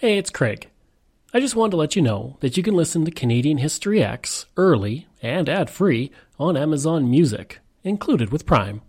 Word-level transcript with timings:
Hey, 0.00 0.16
it's 0.16 0.30
Craig. 0.30 0.70
I 1.34 1.40
just 1.40 1.54
wanted 1.54 1.72
to 1.72 1.76
let 1.76 1.94
you 1.94 2.00
know 2.00 2.38
that 2.40 2.56
you 2.56 2.62
can 2.62 2.72
listen 2.72 3.04
to 3.04 3.10
Canadian 3.10 3.58
History 3.58 4.02
X 4.02 4.46
early 4.56 5.06
and 5.20 5.46
ad 5.46 5.68
free 5.68 6.10
on 6.38 6.56
Amazon 6.56 7.10
Music, 7.10 7.58
included 7.84 8.32
with 8.32 8.46
Prime. 8.46 8.80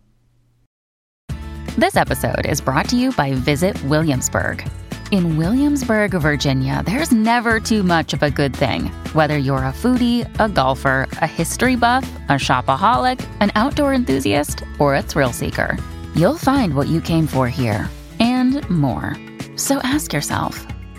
This 1.78 1.98
episode 1.98 2.46
is 2.46 2.62
brought 2.62 2.88
to 2.88 2.96
you 2.96 3.12
by 3.12 3.34
Visit 3.34 3.76
Williamsburg. 3.84 4.66
In 5.12 5.36
Williamsburg, 5.36 6.12
Virginia, 6.12 6.82
there's 6.86 7.12
never 7.12 7.60
too 7.60 7.84
much 7.84 8.14
of 8.14 8.24
a 8.24 8.32
good 8.32 8.56
thing. 8.56 8.86
Whether 9.12 9.38
you're 9.38 9.66
a 9.66 9.74
foodie, 9.74 10.26
a 10.40 10.48
golfer, 10.48 11.10
a 11.22 11.28
history 11.28 11.76
buff, 11.76 12.10
a 12.30 12.36
shopaholic, 12.36 13.20
an 13.42 13.52
outdoor 13.56 13.94
enthusiast, 13.94 14.64
or 14.80 14.96
a 14.96 15.02
thrill 15.02 15.34
seeker, 15.34 15.78
you'll 16.16 16.38
find 16.38 16.74
what 16.74 16.88
you 16.88 17.02
came 17.02 17.28
for 17.28 17.50
here 17.50 17.90
and 18.22 18.64
more. 18.70 19.18
So 19.58 19.80
ask 19.80 20.14
yourself, 20.14 20.66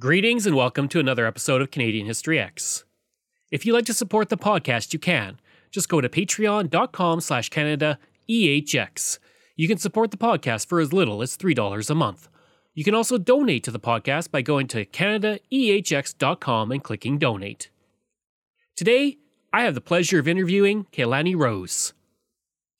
Greetings 0.00 0.46
and 0.46 0.56
welcome 0.56 0.88
to 0.88 0.98
another 0.98 1.26
episode 1.26 1.60
of 1.60 1.70
Canadian 1.70 2.06
History 2.06 2.40
X. 2.40 2.86
If 3.50 3.66
you'd 3.66 3.74
like 3.74 3.84
to 3.84 3.92
support 3.92 4.30
the 4.30 4.38
podcast, 4.38 4.94
you 4.94 4.98
can. 4.98 5.38
Just 5.70 5.90
go 5.90 6.00
to 6.00 6.08
patreon.com 6.08 7.20
slash 7.20 7.50
Canada 7.50 7.98
EHX. 8.26 9.18
You 9.56 9.68
can 9.68 9.76
support 9.76 10.10
the 10.10 10.16
podcast 10.16 10.68
for 10.68 10.80
as 10.80 10.94
little 10.94 11.20
as 11.20 11.36
$3 11.36 11.90
a 11.90 11.94
month. 11.94 12.30
You 12.72 12.82
can 12.82 12.94
also 12.94 13.18
donate 13.18 13.62
to 13.64 13.70
the 13.70 13.78
podcast 13.78 14.30
by 14.30 14.40
going 14.40 14.68
to 14.68 14.86
CanadaEHX.com 14.86 16.72
and 16.72 16.82
clicking 16.82 17.18
donate. 17.18 17.68
Today, 18.76 19.18
I 19.52 19.64
have 19.64 19.74
the 19.74 19.82
pleasure 19.82 20.18
of 20.18 20.26
interviewing 20.26 20.86
Keilani 20.94 21.36
Rose. 21.36 21.92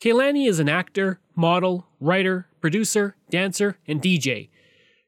Keilani 0.02 0.48
is 0.48 0.58
an 0.58 0.70
actor, 0.70 1.20
model, 1.36 1.86
writer, 2.00 2.46
producer, 2.62 3.14
dancer, 3.28 3.76
and 3.86 4.00
DJ. 4.00 4.48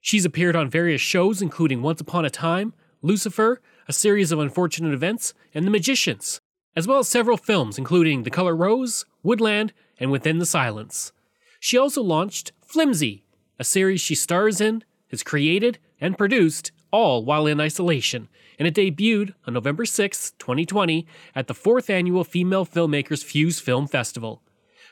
She's 0.04 0.24
appeared 0.24 0.56
on 0.56 0.68
various 0.68 1.00
shows, 1.00 1.40
including 1.40 1.80
Once 1.80 2.00
Upon 2.00 2.24
a 2.24 2.30
Time, 2.30 2.74
Lucifer, 3.02 3.62
A 3.86 3.92
Series 3.92 4.32
of 4.32 4.40
Unfortunate 4.40 4.92
Events, 4.92 5.32
and 5.54 5.64
The 5.64 5.70
Magicians, 5.70 6.40
as 6.74 6.88
well 6.88 6.98
as 6.98 7.08
several 7.08 7.36
films, 7.36 7.78
including 7.78 8.24
The 8.24 8.30
Color 8.30 8.56
Rose, 8.56 9.04
Woodland, 9.22 9.72
and 10.00 10.10
Within 10.10 10.38
the 10.38 10.44
Silence. 10.44 11.12
She 11.60 11.78
also 11.78 12.02
launched 12.02 12.50
Flimsy, 12.60 13.24
a 13.60 13.64
series 13.64 14.00
she 14.00 14.16
stars 14.16 14.60
in, 14.60 14.82
has 15.12 15.22
created, 15.22 15.78
and 16.00 16.18
produced, 16.18 16.72
all 16.90 17.24
while 17.24 17.46
in 17.46 17.60
isolation, 17.60 18.28
and 18.58 18.66
it 18.66 18.74
debuted 18.74 19.34
on 19.46 19.54
November 19.54 19.84
6, 19.84 20.32
2020, 20.32 21.06
at 21.36 21.46
the 21.46 21.54
4th 21.54 21.88
Annual 21.88 22.24
Female 22.24 22.66
Filmmakers 22.66 23.22
Fuse 23.22 23.60
Film 23.60 23.86
Festival. 23.86 24.42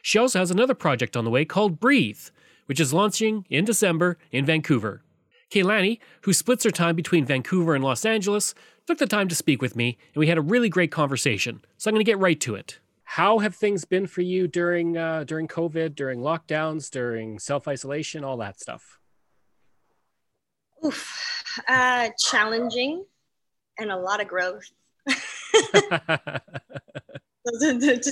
She 0.02 0.18
also 0.18 0.38
has 0.38 0.52
another 0.52 0.74
project 0.74 1.16
on 1.16 1.24
the 1.24 1.30
way 1.30 1.44
called 1.44 1.80
Breathe, 1.80 2.28
which 2.70 2.78
is 2.78 2.94
launching 2.94 3.44
in 3.50 3.64
December 3.64 4.16
in 4.30 4.46
Vancouver. 4.46 5.02
Keilani, 5.50 5.98
who 6.20 6.32
splits 6.32 6.62
her 6.62 6.70
time 6.70 6.94
between 6.94 7.24
Vancouver 7.24 7.74
and 7.74 7.82
Los 7.82 8.04
Angeles, 8.04 8.54
took 8.86 8.98
the 8.98 9.08
time 9.08 9.26
to 9.26 9.34
speak 9.34 9.60
with 9.60 9.74
me, 9.74 9.98
and 10.14 10.20
we 10.20 10.28
had 10.28 10.38
a 10.38 10.40
really 10.40 10.68
great 10.68 10.92
conversation. 10.92 11.62
So 11.78 11.90
I'm 11.90 11.94
going 11.94 12.04
to 12.04 12.08
get 12.08 12.20
right 12.20 12.40
to 12.42 12.54
it. 12.54 12.78
How 13.02 13.40
have 13.40 13.56
things 13.56 13.84
been 13.84 14.06
for 14.06 14.20
you 14.20 14.46
during 14.46 14.96
uh, 14.96 15.24
during 15.24 15.48
COVID, 15.48 15.96
during 15.96 16.20
lockdowns, 16.20 16.92
during 16.92 17.40
self 17.40 17.66
isolation, 17.66 18.22
all 18.22 18.36
that 18.36 18.60
stuff? 18.60 19.00
Oof, 20.84 21.42
uh, 21.66 22.10
challenging, 22.20 23.04
and 23.80 23.90
a 23.90 23.96
lot 23.96 24.20
of 24.20 24.28
growth. 24.28 24.70
to 25.08 25.16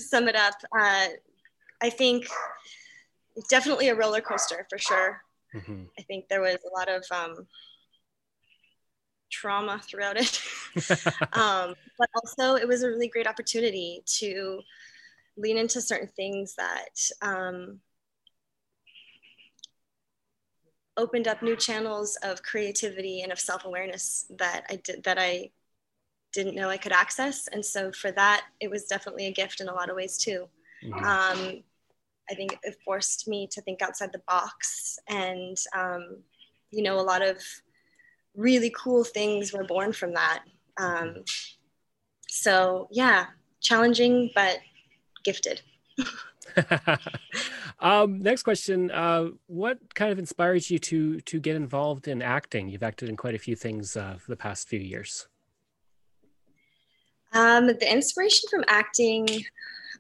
sum 0.01 0.27
it 0.27 0.35
up, 0.35 0.55
uh, 0.77 1.07
I 1.81 1.91
think 1.91 2.27
definitely 3.51 3.89
a 3.89 3.95
roller 3.95 4.21
coaster 4.21 4.67
for 4.69 4.79
sure. 4.79 5.23
Mm-hmm. 5.55 5.85
I 5.99 6.03
think 6.03 6.29
there 6.29 6.41
was 6.41 6.57
a 6.57 6.79
lot 6.79 6.89
of 6.89 7.05
um, 7.11 7.47
trauma 9.31 9.81
throughout 9.83 10.17
it. 10.17 10.43
um, 11.33 11.75
but 11.99 12.09
also, 12.15 12.55
it 12.55 12.67
was 12.67 12.83
a 12.83 12.89
really 12.89 13.09
great 13.09 13.27
opportunity 13.27 14.03
to 14.19 14.61
lean 15.37 15.57
into 15.57 15.81
certain 15.81 16.09
things 16.09 16.55
that 16.57 17.11
um, 17.23 17.81
opened 20.97 21.29
up 21.29 21.43
new 21.43 21.57
channels 21.57 22.17
of 22.23 22.43
creativity 22.43 23.23
and 23.23 23.33
of 23.33 23.39
self-awareness 23.39 24.27
that 24.39 24.65
I 24.69 24.77
did 24.77 25.05
that 25.05 25.19
I 25.19 25.51
didn't 26.33 26.57
know 26.57 26.69
I 26.69 26.77
could 26.77 26.93
access. 26.93 27.49
And 27.49 27.65
so 27.65 27.91
for 27.93 28.11
that, 28.13 28.45
it 28.61 28.71
was 28.71 28.85
definitely 28.85 29.27
a 29.27 29.33
gift 29.33 29.61
in 29.61 29.69
a 29.69 29.75
lot 29.75 29.89
of 29.89 29.97
ways 29.97 30.19
too. 30.19 30.49
Mm-hmm. 30.85 31.05
Um, 31.05 31.63
I 32.31 32.35
think 32.35 32.59
it 32.63 32.77
forced 32.85 33.29
me 33.29 33.49
to 33.53 33.61
think 33.63 33.83
outside 33.83 34.11
the 34.13 34.23
box. 34.27 34.99
And, 35.09 35.57
um, 35.77 36.19
you 36.71 36.83
know, 36.83 36.99
a 36.99 37.03
lot 37.03 37.27
of 37.27 37.39
really 38.35 38.73
cool 38.77 39.05
things 39.05 39.53
were 39.53 39.65
born 39.65 39.93
from 39.93 40.15
that. 40.15 40.45
Um, 40.77 41.25
so, 42.29 42.89
yeah, 42.91 43.27
challenging, 43.61 44.31
but 44.35 44.59
gifted. 45.25 45.63
um, 47.81 48.21
next 48.21 48.43
question: 48.43 48.91
uh, 48.91 49.29
What 49.47 49.95
kind 49.95 50.13
of 50.13 50.19
inspires 50.19 50.71
you 50.71 50.79
to 50.81 51.21
to 51.21 51.41
get 51.41 51.57
involved 51.57 52.09
in 52.09 52.23
acting? 52.23 52.69
You've 52.69 52.83
acted 52.83 53.09
in 53.09 53.17
quite 53.17 53.35
a 53.35 53.39
few 53.39 53.57
things 53.57 53.97
uh, 53.97 54.17
for 54.19 54.31
the 54.31 54.37
past 54.37 54.69
few 54.69 54.81
years. 54.81 55.29
Um, 57.33 57.67
the 57.67 57.93
inspiration 57.93 58.49
from 58.51 58.65
acting, 58.69 59.29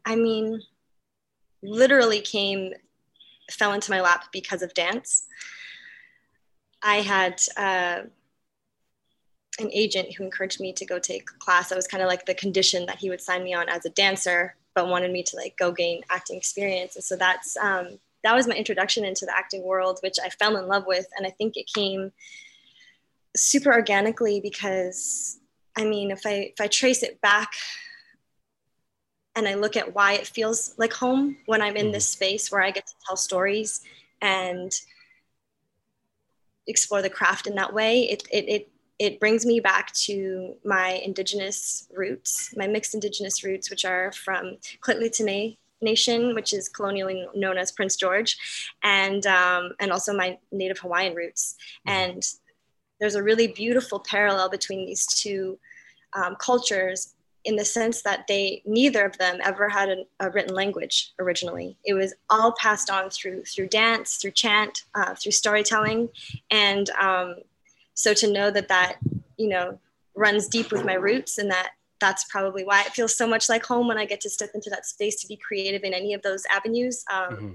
I 0.06 0.16
mean, 0.16 0.62
literally 1.62 2.20
came, 2.20 2.72
fell 3.50 3.72
into 3.72 3.90
my 3.90 4.00
lap 4.00 4.26
because 4.32 4.62
of 4.62 4.74
dance. 4.74 5.26
I 6.82 6.96
had 6.96 7.40
uh, 7.56 8.02
an 9.58 9.70
agent 9.72 10.14
who 10.14 10.24
encouraged 10.24 10.60
me 10.60 10.72
to 10.74 10.86
go 10.86 10.98
take 10.98 11.26
class. 11.38 11.68
That 11.68 11.76
was 11.76 11.88
kind 11.88 12.02
of 12.02 12.08
like 12.08 12.26
the 12.26 12.34
condition 12.34 12.86
that 12.86 12.98
he 12.98 13.10
would 13.10 13.20
sign 13.20 13.42
me 13.42 13.54
on 13.54 13.68
as 13.68 13.84
a 13.84 13.90
dancer, 13.90 14.54
but 14.74 14.88
wanted 14.88 15.10
me 15.10 15.22
to 15.24 15.36
like 15.36 15.56
go 15.56 15.72
gain 15.72 16.02
acting 16.10 16.36
experience. 16.36 16.94
And 16.96 17.04
so 17.04 17.16
that's 17.16 17.56
um, 17.56 17.98
that 18.24 18.34
was 18.34 18.46
my 18.46 18.54
introduction 18.54 19.04
into 19.04 19.26
the 19.26 19.36
acting 19.36 19.64
world, 19.64 19.98
which 20.02 20.16
I 20.22 20.28
fell 20.28 20.56
in 20.56 20.66
love 20.66 20.84
with, 20.86 21.06
and 21.16 21.26
I 21.26 21.30
think 21.30 21.56
it 21.56 21.68
came 21.72 22.12
super 23.36 23.72
organically 23.72 24.40
because 24.40 25.38
I 25.76 25.84
mean, 25.84 26.10
if 26.10 26.26
I 26.26 26.52
if 26.52 26.60
I 26.60 26.66
trace 26.66 27.02
it 27.02 27.20
back 27.20 27.52
and 29.38 29.46
I 29.46 29.54
look 29.54 29.76
at 29.76 29.94
why 29.94 30.14
it 30.14 30.26
feels 30.26 30.74
like 30.78 30.92
home 30.92 31.36
when 31.46 31.62
I'm 31.62 31.76
in 31.76 31.86
mm-hmm. 31.86 31.92
this 31.92 32.08
space 32.08 32.50
where 32.50 32.60
I 32.60 32.72
get 32.72 32.86
to 32.88 32.94
tell 33.06 33.16
stories 33.16 33.82
and 34.20 34.72
explore 36.66 37.02
the 37.02 37.08
craft 37.08 37.46
in 37.46 37.54
that 37.54 37.72
way. 37.72 38.02
It, 38.10 38.24
it, 38.32 38.48
it, 38.48 38.70
it 38.98 39.20
brings 39.20 39.46
me 39.46 39.60
back 39.60 39.92
to 39.92 40.56
my 40.64 41.00
indigenous 41.04 41.88
roots, 41.94 42.52
my 42.56 42.66
mixed 42.66 42.94
indigenous 42.94 43.44
roots, 43.44 43.70
which 43.70 43.84
are 43.84 44.10
from 44.10 44.56
Lheidli 44.84 45.08
T'enneh 45.08 45.56
Nation, 45.80 46.34
which 46.34 46.52
is 46.52 46.68
colonially 46.68 47.24
known 47.36 47.58
as 47.58 47.70
Prince 47.70 47.94
George, 47.94 48.36
and, 48.82 49.24
um, 49.28 49.70
and 49.78 49.92
also 49.92 50.12
my 50.12 50.36
Native 50.50 50.80
Hawaiian 50.80 51.14
roots. 51.14 51.54
Mm-hmm. 51.86 51.96
And 51.96 52.22
there's 52.98 53.14
a 53.14 53.22
really 53.22 53.46
beautiful 53.46 54.00
parallel 54.00 54.50
between 54.50 54.84
these 54.84 55.06
two 55.06 55.60
um, 56.12 56.34
cultures 56.40 57.14
in 57.48 57.56
the 57.56 57.64
sense 57.64 58.02
that 58.02 58.26
they 58.28 58.60
neither 58.66 59.06
of 59.06 59.16
them 59.16 59.38
ever 59.42 59.70
had 59.70 59.88
a, 59.88 60.04
a 60.20 60.30
written 60.30 60.54
language 60.54 61.14
originally. 61.18 61.78
It 61.82 61.94
was 61.94 62.12
all 62.28 62.52
passed 62.60 62.90
on 62.90 63.08
through 63.08 63.44
through 63.44 63.68
dance, 63.68 64.16
through 64.16 64.32
chant, 64.32 64.84
uh, 64.94 65.14
through 65.14 65.32
storytelling, 65.32 66.10
and 66.50 66.90
um, 66.90 67.36
so 67.94 68.12
to 68.12 68.30
know 68.30 68.50
that 68.50 68.68
that 68.68 68.96
you 69.38 69.48
know 69.48 69.80
runs 70.14 70.46
deep 70.46 70.70
with 70.70 70.84
my 70.84 70.92
roots 70.92 71.38
and 71.38 71.50
that 71.50 71.70
that's 72.00 72.24
probably 72.24 72.64
why 72.64 72.82
it 72.82 72.92
feels 72.92 73.16
so 73.16 73.26
much 73.26 73.48
like 73.48 73.64
home 73.64 73.88
when 73.88 73.96
I 73.96 74.04
get 74.04 74.20
to 74.20 74.30
step 74.30 74.50
into 74.54 74.68
that 74.68 74.84
space 74.84 75.18
to 75.22 75.26
be 75.26 75.36
creative 75.36 75.84
in 75.84 75.94
any 75.94 76.12
of 76.12 76.20
those 76.20 76.44
avenues. 76.54 77.02
Um, 77.10 77.32
mm-hmm. 77.32 77.54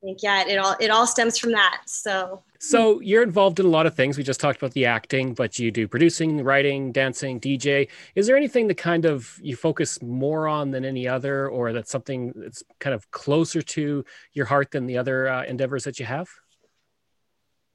Think 0.00 0.22
yeah, 0.22 0.46
it 0.46 0.56
all 0.56 0.76
it 0.80 0.90
all 0.90 1.06
stems 1.06 1.38
from 1.38 1.52
that. 1.52 1.82
So 1.86 2.42
so 2.58 3.00
you're 3.00 3.22
involved 3.22 3.58
in 3.60 3.66
a 3.66 3.68
lot 3.68 3.86
of 3.86 3.94
things. 3.94 4.18
We 4.18 4.24
just 4.24 4.40
talked 4.40 4.58
about 4.58 4.72
the 4.72 4.86
acting, 4.86 5.34
but 5.34 5.58
you 5.58 5.70
do 5.70 5.88
producing, 5.88 6.42
writing, 6.44 6.92
dancing, 6.92 7.40
DJ. 7.40 7.88
Is 8.14 8.26
there 8.26 8.36
anything 8.36 8.68
that 8.68 8.76
kind 8.76 9.04
of 9.04 9.38
you 9.42 9.56
focus 9.56 10.02
more 10.02 10.46
on 10.48 10.70
than 10.70 10.84
any 10.84 11.08
other, 11.08 11.48
or 11.48 11.72
that's 11.72 11.90
something 11.90 12.32
that's 12.36 12.62
kind 12.78 12.94
of 12.94 13.10
closer 13.10 13.62
to 13.62 14.04
your 14.32 14.46
heart 14.46 14.70
than 14.70 14.86
the 14.86 14.98
other 14.98 15.28
uh, 15.28 15.44
endeavors 15.44 15.84
that 15.84 15.98
you 15.98 16.06
have? 16.06 16.28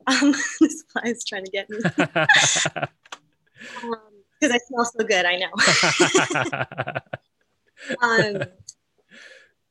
Um, 0.07 0.31
this 0.61 0.83
fly 0.91 1.03
is 1.05 1.23
trying 1.23 1.45
to 1.45 1.51
get 1.51 1.69
me. 1.69 1.79
because 1.81 2.07
um, 3.83 3.97
I 4.43 4.59
smell 4.67 4.85
so 4.85 5.03
good, 5.03 5.25
I 5.25 5.37
know. 5.37 5.49
um, 8.01 8.43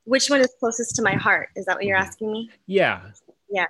which 0.04 0.28
one 0.28 0.40
is 0.40 0.54
closest 0.60 0.96
to 0.96 1.02
my 1.02 1.14
heart? 1.14 1.48
Is 1.56 1.66
that 1.66 1.76
what 1.76 1.84
you're 1.84 1.98
mm-hmm. 1.98 2.06
asking 2.06 2.32
me? 2.32 2.50
Yeah. 2.66 3.00
Yeah. 3.50 3.66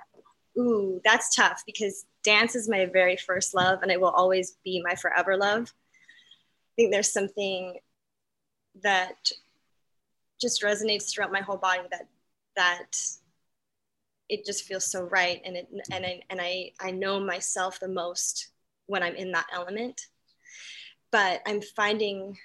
Ooh, 0.57 1.01
that's 1.03 1.35
tough 1.35 1.63
because 1.65 2.05
dance 2.23 2.55
is 2.55 2.69
my 2.69 2.85
very 2.85 3.17
first 3.17 3.53
love 3.53 3.81
and 3.81 3.91
it 3.91 3.99
will 3.99 4.09
always 4.09 4.57
be 4.63 4.81
my 4.83 4.95
forever 4.95 5.37
love. 5.37 5.63
I 5.63 6.71
think 6.75 6.91
there's 6.91 7.11
something 7.11 7.77
that 8.83 9.31
just 10.41 10.61
resonates 10.61 11.11
throughout 11.11 11.31
my 11.31 11.41
whole 11.41 11.57
body 11.57 11.83
that 11.91 12.07
that 12.57 12.97
it 14.27 14.45
just 14.45 14.63
feels 14.65 14.85
so 14.85 15.03
right 15.03 15.41
and 15.45 15.55
it 15.55 15.67
and 15.91 16.05
I 16.05 16.21
and 16.29 16.41
I 16.41 16.71
I 16.79 16.91
know 16.91 17.19
myself 17.19 17.79
the 17.79 17.87
most 17.87 18.49
when 18.87 19.03
I'm 19.03 19.15
in 19.15 19.31
that 19.31 19.47
element. 19.53 20.07
But 21.11 21.41
I'm 21.45 21.61
finding 21.61 22.37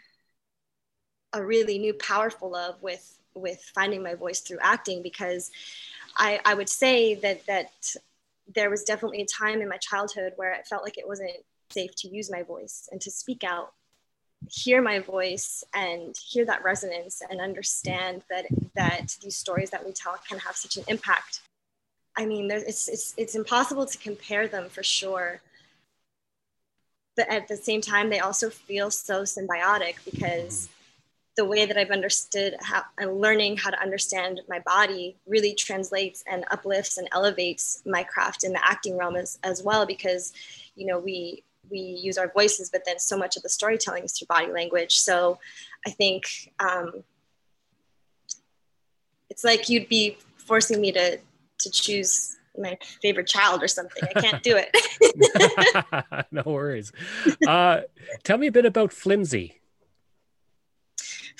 a 1.33 1.45
really 1.45 1.79
new 1.79 1.95
powerful 1.95 2.53
love 2.53 2.77
with 2.83 3.20
with 3.41 3.61
finding 3.75 4.03
my 4.03 4.15
voice 4.15 4.41
through 4.41 4.59
acting 4.61 5.03
because 5.03 5.51
I, 6.17 6.41
I 6.45 6.55
would 6.55 6.69
say 6.69 7.15
that 7.17 7.47
that 7.47 7.71
there 8.53 8.71
was 8.71 8.83
definitely 8.83 9.23
a 9.23 9.27
time 9.27 9.61
in 9.61 9.69
my 9.69 9.77
childhood 9.77 10.33
where 10.37 10.53
it 10.53 10.67
felt 10.67 10.83
like 10.83 10.99
it 10.99 11.07
wasn't 11.07 11.31
safe 11.71 11.95
to 11.95 12.09
use 12.09 12.31
my 12.31 12.43
voice 12.43 12.89
and 12.91 13.01
to 13.01 13.11
speak 13.11 13.45
out 13.45 13.73
hear 14.49 14.81
my 14.81 14.99
voice 14.99 15.63
and 15.75 16.17
hear 16.17 16.45
that 16.47 16.65
resonance 16.65 17.23
and 17.29 17.41
understand 17.41 18.23
that 18.31 18.47
that 18.75 19.17
these 19.23 19.37
stories 19.37 19.71
that 19.71 19.85
we 19.85 19.93
tell 19.93 20.17
can 20.29 20.39
have 20.39 20.57
such 20.57 20.77
an 20.77 20.85
impact. 20.89 21.41
I 22.17 22.27
mean 22.27 22.49
there's 22.49 22.63
it's 22.63 22.89
it's, 22.89 23.15
it's 23.17 23.35
impossible 23.35 23.87
to 23.87 23.99
compare 23.99 24.49
them 24.49 24.69
for 24.69 24.83
sure. 24.83 25.41
But 27.17 27.29
at 27.29 27.49
the 27.49 27.57
same 27.57 27.81
time 27.81 28.09
they 28.09 28.21
also 28.21 28.51
feel 28.51 28.91
so 28.91 29.23
symbiotic 29.23 29.97
because 30.05 30.69
mm-hmm. 30.69 30.80
The 31.41 31.45
way 31.47 31.65
that 31.65 31.79
I've 31.79 31.91
understood 31.91 32.55
how 32.61 32.83
and 32.99 33.19
learning 33.19 33.57
how 33.57 33.71
to 33.71 33.81
understand 33.81 34.43
my 34.47 34.59
body 34.59 35.17
really 35.27 35.55
translates 35.55 36.23
and 36.31 36.45
uplifts 36.51 36.99
and 36.99 37.09
elevates 37.13 37.83
my 37.87 38.03
craft 38.03 38.45
in 38.45 38.53
the 38.53 38.63
acting 38.63 38.99
realm 38.99 39.17
as, 39.17 39.39
as 39.43 39.63
well 39.63 39.87
because 39.87 40.35
you 40.77 40.85
know 40.85 40.99
we 40.99 41.43
we 41.71 41.79
use 41.79 42.19
our 42.19 42.31
voices 42.31 42.69
but 42.69 42.83
then 42.85 42.99
so 42.99 43.17
much 43.17 43.39
of 43.39 43.43
the 43.43 43.49
storytelling 43.49 44.05
is 44.05 44.13
through 44.13 44.27
body 44.27 44.53
language 44.53 44.97
so 44.97 45.39
I 45.87 45.91
think 45.93 46.25
um, 46.59 47.05
it's 49.31 49.43
like 49.43 49.71
you'd 49.71 49.89
be 49.89 50.19
forcing 50.37 50.79
me 50.79 50.93
to 50.93 51.19
to 51.61 51.71
choose 51.71 52.37
my 52.59 52.77
favorite 53.01 53.29
child 53.29 53.63
or 53.63 53.69
something. 53.69 54.03
I 54.15 54.21
can't 54.21 54.43
do 54.43 54.59
it. 54.59 56.27
no 56.31 56.43
worries. 56.45 56.93
Uh, 57.47 57.83
tell 58.25 58.37
me 58.37 58.49
a 58.49 58.53
bit 58.53 58.67
about 58.67 58.93
Flimsy. 58.93 59.60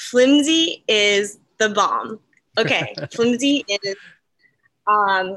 Flimsy 0.01 0.83
is 0.89 1.39
the 1.59 1.69
bomb. 1.69 2.21
Okay, 2.59 2.95
Flimsy 3.13 3.65
is 3.69 3.97
um, 4.87 5.37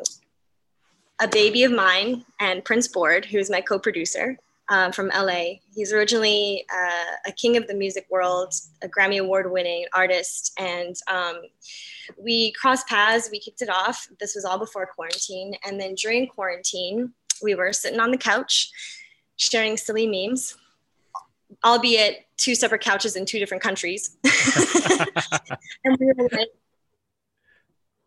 a 1.21 1.27
baby 1.27 1.63
of 1.63 1.71
mine 1.71 2.25
and 2.39 2.63
Prince 2.63 2.87
Board, 2.87 3.25
who's 3.25 3.49
my 3.49 3.59
co-producer 3.59 4.37
um, 4.69 4.93
from 4.93 5.09
LA. 5.09 5.55
He's 5.75 5.91
originally 5.91 6.65
uh, 6.73 7.15
a 7.27 7.31
king 7.33 7.57
of 7.57 7.67
the 7.67 7.73
music 7.73 8.07
world, 8.09 8.53
a 8.81 8.87
Grammy 8.87 9.19
Award-winning 9.19 9.85
artist, 9.93 10.53
and 10.57 10.95
um, 11.11 11.41
we 12.17 12.53
crossed 12.53 12.87
paths. 12.87 13.29
We 13.31 13.39
kicked 13.39 13.61
it 13.61 13.69
off. 13.69 14.07
This 14.19 14.33
was 14.33 14.45
all 14.45 14.57
before 14.57 14.87
quarantine, 14.87 15.55
and 15.65 15.79
then 15.79 15.95
during 15.95 16.27
quarantine, 16.27 17.13
we 17.41 17.53
were 17.53 17.73
sitting 17.73 17.99
on 17.99 18.11
the 18.11 18.17
couch 18.17 18.71
sharing 19.35 19.75
silly 19.75 20.07
memes 20.07 20.55
albeit 21.63 22.25
two 22.37 22.55
separate 22.55 22.81
couches 22.81 23.15
in 23.15 23.25
two 23.25 23.39
different 23.39 23.63
countries. 23.63 24.17
and 25.83 25.97
we 25.99 26.07
were 26.07 26.29
like, 26.31 26.49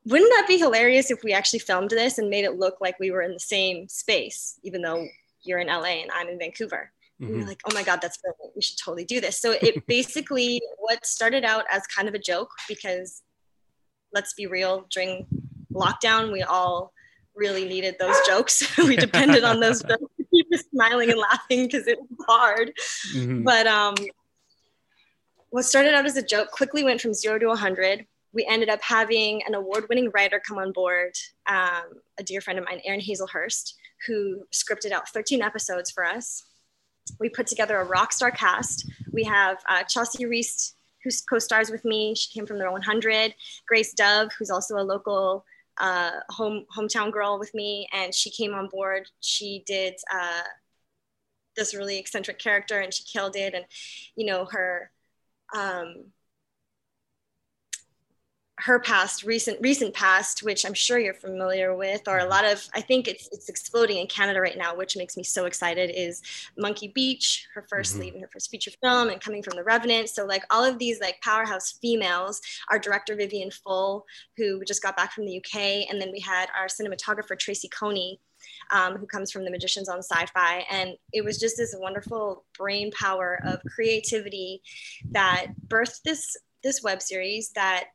wouldn't 0.04 0.30
that 0.34 0.46
be 0.46 0.58
hilarious 0.58 1.10
if 1.10 1.24
we 1.24 1.32
actually 1.32 1.58
filmed 1.58 1.90
this 1.90 2.18
and 2.18 2.30
made 2.30 2.44
it 2.44 2.56
look 2.56 2.80
like 2.80 2.98
we 3.00 3.10
were 3.10 3.22
in 3.22 3.32
the 3.32 3.40
same 3.40 3.88
space, 3.88 4.58
even 4.62 4.82
though 4.82 5.06
you're 5.42 5.58
in 5.58 5.66
LA 5.68 6.02
and 6.02 6.10
I'm 6.12 6.28
in 6.28 6.38
Vancouver? 6.38 6.92
Mm-hmm. 7.20 7.32
we 7.32 7.38
were 7.40 7.46
like, 7.46 7.60
oh 7.68 7.72
my 7.72 7.82
God, 7.82 8.00
that's 8.02 8.18
brilliant. 8.18 8.54
We 8.54 8.62
should 8.62 8.78
totally 8.78 9.04
do 9.04 9.20
this. 9.20 9.40
So 9.40 9.52
it 9.52 9.86
basically, 9.88 10.60
what 10.78 11.04
started 11.06 11.44
out 11.44 11.64
as 11.70 11.86
kind 11.86 12.08
of 12.08 12.14
a 12.14 12.18
joke, 12.18 12.50
because 12.68 13.22
let's 14.12 14.34
be 14.34 14.46
real, 14.46 14.86
during 14.90 15.26
lockdown, 15.72 16.30
we 16.30 16.42
all 16.42 16.92
really 17.34 17.66
needed 17.66 17.96
those 17.98 18.16
jokes. 18.26 18.76
we 18.78 18.96
depended 18.96 19.44
on 19.44 19.60
those 19.60 19.82
jokes 19.82 20.15
keep 20.36 20.60
smiling 20.70 21.10
and 21.10 21.18
laughing 21.18 21.66
because 21.66 21.86
it 21.86 21.98
was 21.98 22.26
hard. 22.28 22.72
Mm-hmm. 23.14 23.42
But 23.42 23.66
um, 23.66 23.94
what 25.50 25.64
started 25.64 25.94
out 25.94 26.06
as 26.06 26.16
a 26.16 26.22
joke 26.22 26.50
quickly 26.50 26.84
went 26.84 27.00
from 27.00 27.14
zero 27.14 27.38
to 27.38 27.46
100. 27.46 28.06
We 28.32 28.44
ended 28.44 28.68
up 28.68 28.82
having 28.82 29.42
an 29.46 29.54
award 29.54 29.86
winning 29.88 30.10
writer 30.12 30.40
come 30.46 30.58
on 30.58 30.72
board, 30.72 31.12
um, 31.46 31.84
a 32.18 32.22
dear 32.22 32.40
friend 32.40 32.58
of 32.58 32.64
mine, 32.66 32.80
Erin 32.84 33.00
Hazelhurst, 33.00 33.72
who 34.06 34.42
scripted 34.52 34.92
out 34.92 35.08
13 35.08 35.42
episodes 35.42 35.90
for 35.90 36.04
us. 36.04 36.44
We 37.20 37.28
put 37.28 37.46
together 37.46 37.76
a 37.78 37.84
rock 37.84 38.12
star 38.12 38.30
cast. 38.30 38.90
We 39.12 39.24
have 39.24 39.58
uh, 39.68 39.84
Chelsea 39.84 40.26
Reese, 40.26 40.74
who 41.02 41.10
co 41.30 41.38
stars 41.38 41.70
with 41.70 41.84
me. 41.84 42.14
She 42.14 42.32
came 42.32 42.46
from 42.46 42.58
the 42.58 42.70
100. 42.70 43.34
Grace 43.66 43.94
Dove, 43.94 44.30
who's 44.38 44.50
also 44.50 44.76
a 44.76 44.82
local 44.82 45.44
uh, 45.78 46.11
home 46.31 46.64
hometown 46.76 47.12
girl 47.12 47.38
with 47.38 47.55
me, 47.55 47.88
and 47.93 48.14
she 48.14 48.31
came 48.31 48.55
on 48.55 48.69
board. 48.69 49.08
She 49.20 49.62
did 49.67 49.94
uh, 50.12 50.43
this 51.56 51.75
really 51.75 51.99
eccentric 51.99 52.38
character, 52.38 52.81
and 52.81 52.93
she 52.93 53.05
killed 53.05 53.37
it. 53.37 53.55
And 53.55 53.64
you 54.17 54.26
know 54.26 54.46
her 54.46 54.90
um, 55.55 56.12
her 58.60 58.80
past, 58.80 59.22
recent 59.22 59.58
recent 59.60 59.92
past, 59.92 60.42
which 60.42 60.64
I'm 60.64 60.72
sure 60.72 60.98
you're 60.98 61.14
familiar 61.14 61.76
with, 61.76 62.08
or 62.08 62.18
a 62.18 62.24
lot 62.24 62.44
of 62.44 62.66
I 62.74 62.80
think 62.80 63.06
it's 63.06 63.28
it's 63.30 63.48
exploding 63.48 63.98
in 63.98 64.06
Canada 64.06 64.40
right 64.40 64.56
now, 64.56 64.74
which 64.74 64.96
makes 64.96 65.16
me 65.16 65.22
so 65.22 65.44
excited. 65.44 65.90
Is 65.94 66.22
Monkey 66.56 66.88
Beach, 66.88 67.46
her 67.54 67.62
1st 67.62 67.80
mm-hmm. 67.80 68.00
lead 68.00 68.14
in 68.14 68.20
her 68.22 68.28
first 68.32 68.50
feature 68.50 68.70
film, 68.82 69.10
and 69.10 69.20
coming 69.20 69.42
from 69.42 69.56
The 69.56 69.64
Revenant. 69.64 70.08
So 70.08 70.24
like 70.24 70.42
all 70.50 70.64
of 70.64 70.78
these 70.78 71.00
like 71.00 71.20
powerhouse 71.20 71.72
females. 71.82 72.40
Our 72.70 72.78
director 72.78 73.14
Vivian 73.14 73.50
Full, 73.50 74.06
who 74.36 74.64
just 74.64 74.82
got 74.82 74.96
back 74.96 75.12
from 75.12 75.26
the 75.26 75.36
UK, 75.36 75.90
and 75.90 76.00
then 76.00 76.10
we 76.10 76.20
had 76.20 76.48
our 76.58 76.66
cinematographer 76.66 77.38
Tracy 77.38 77.68
Coney. 77.68 78.20
Um, 78.70 78.96
who 78.96 79.06
comes 79.06 79.32
from 79.32 79.44
the 79.44 79.50
Magicians 79.50 79.88
on 79.88 80.00
Syfy, 80.00 80.62
and 80.70 80.96
it 81.12 81.25
was 81.25 81.38
just 81.38 81.56
this 81.56 81.75
wonderful 81.78 82.44
brain 82.56 82.90
power 82.92 83.40
of 83.44 83.60
creativity 83.75 84.60
that 85.10 85.46
birthed 85.68 86.02
this 86.04 86.36
this 86.62 86.82
web 86.82 87.00
series 87.00 87.50
that 87.54 87.86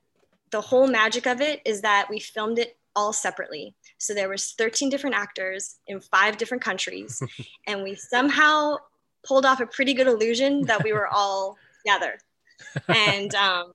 the 0.51 0.61
whole 0.61 0.87
magic 0.87 1.25
of 1.25 1.41
it 1.41 1.61
is 1.65 1.81
that 1.81 2.07
we 2.09 2.19
filmed 2.19 2.59
it 2.59 2.77
all 2.95 3.13
separately. 3.13 3.75
So 3.97 4.13
there 4.13 4.29
was 4.29 4.53
13 4.57 4.89
different 4.89 5.15
actors 5.15 5.77
in 5.87 6.01
five 6.01 6.37
different 6.37 6.63
countries, 6.63 7.21
and 7.67 7.83
we 7.83 7.95
somehow 7.95 8.77
pulled 9.23 9.45
off 9.45 9.59
a 9.59 9.65
pretty 9.65 9.93
good 9.93 10.07
illusion 10.07 10.63
that 10.63 10.83
we 10.83 10.93
were 10.93 11.07
all 11.07 11.57
together. 11.85 12.17
And 12.87 13.33
um, 13.35 13.73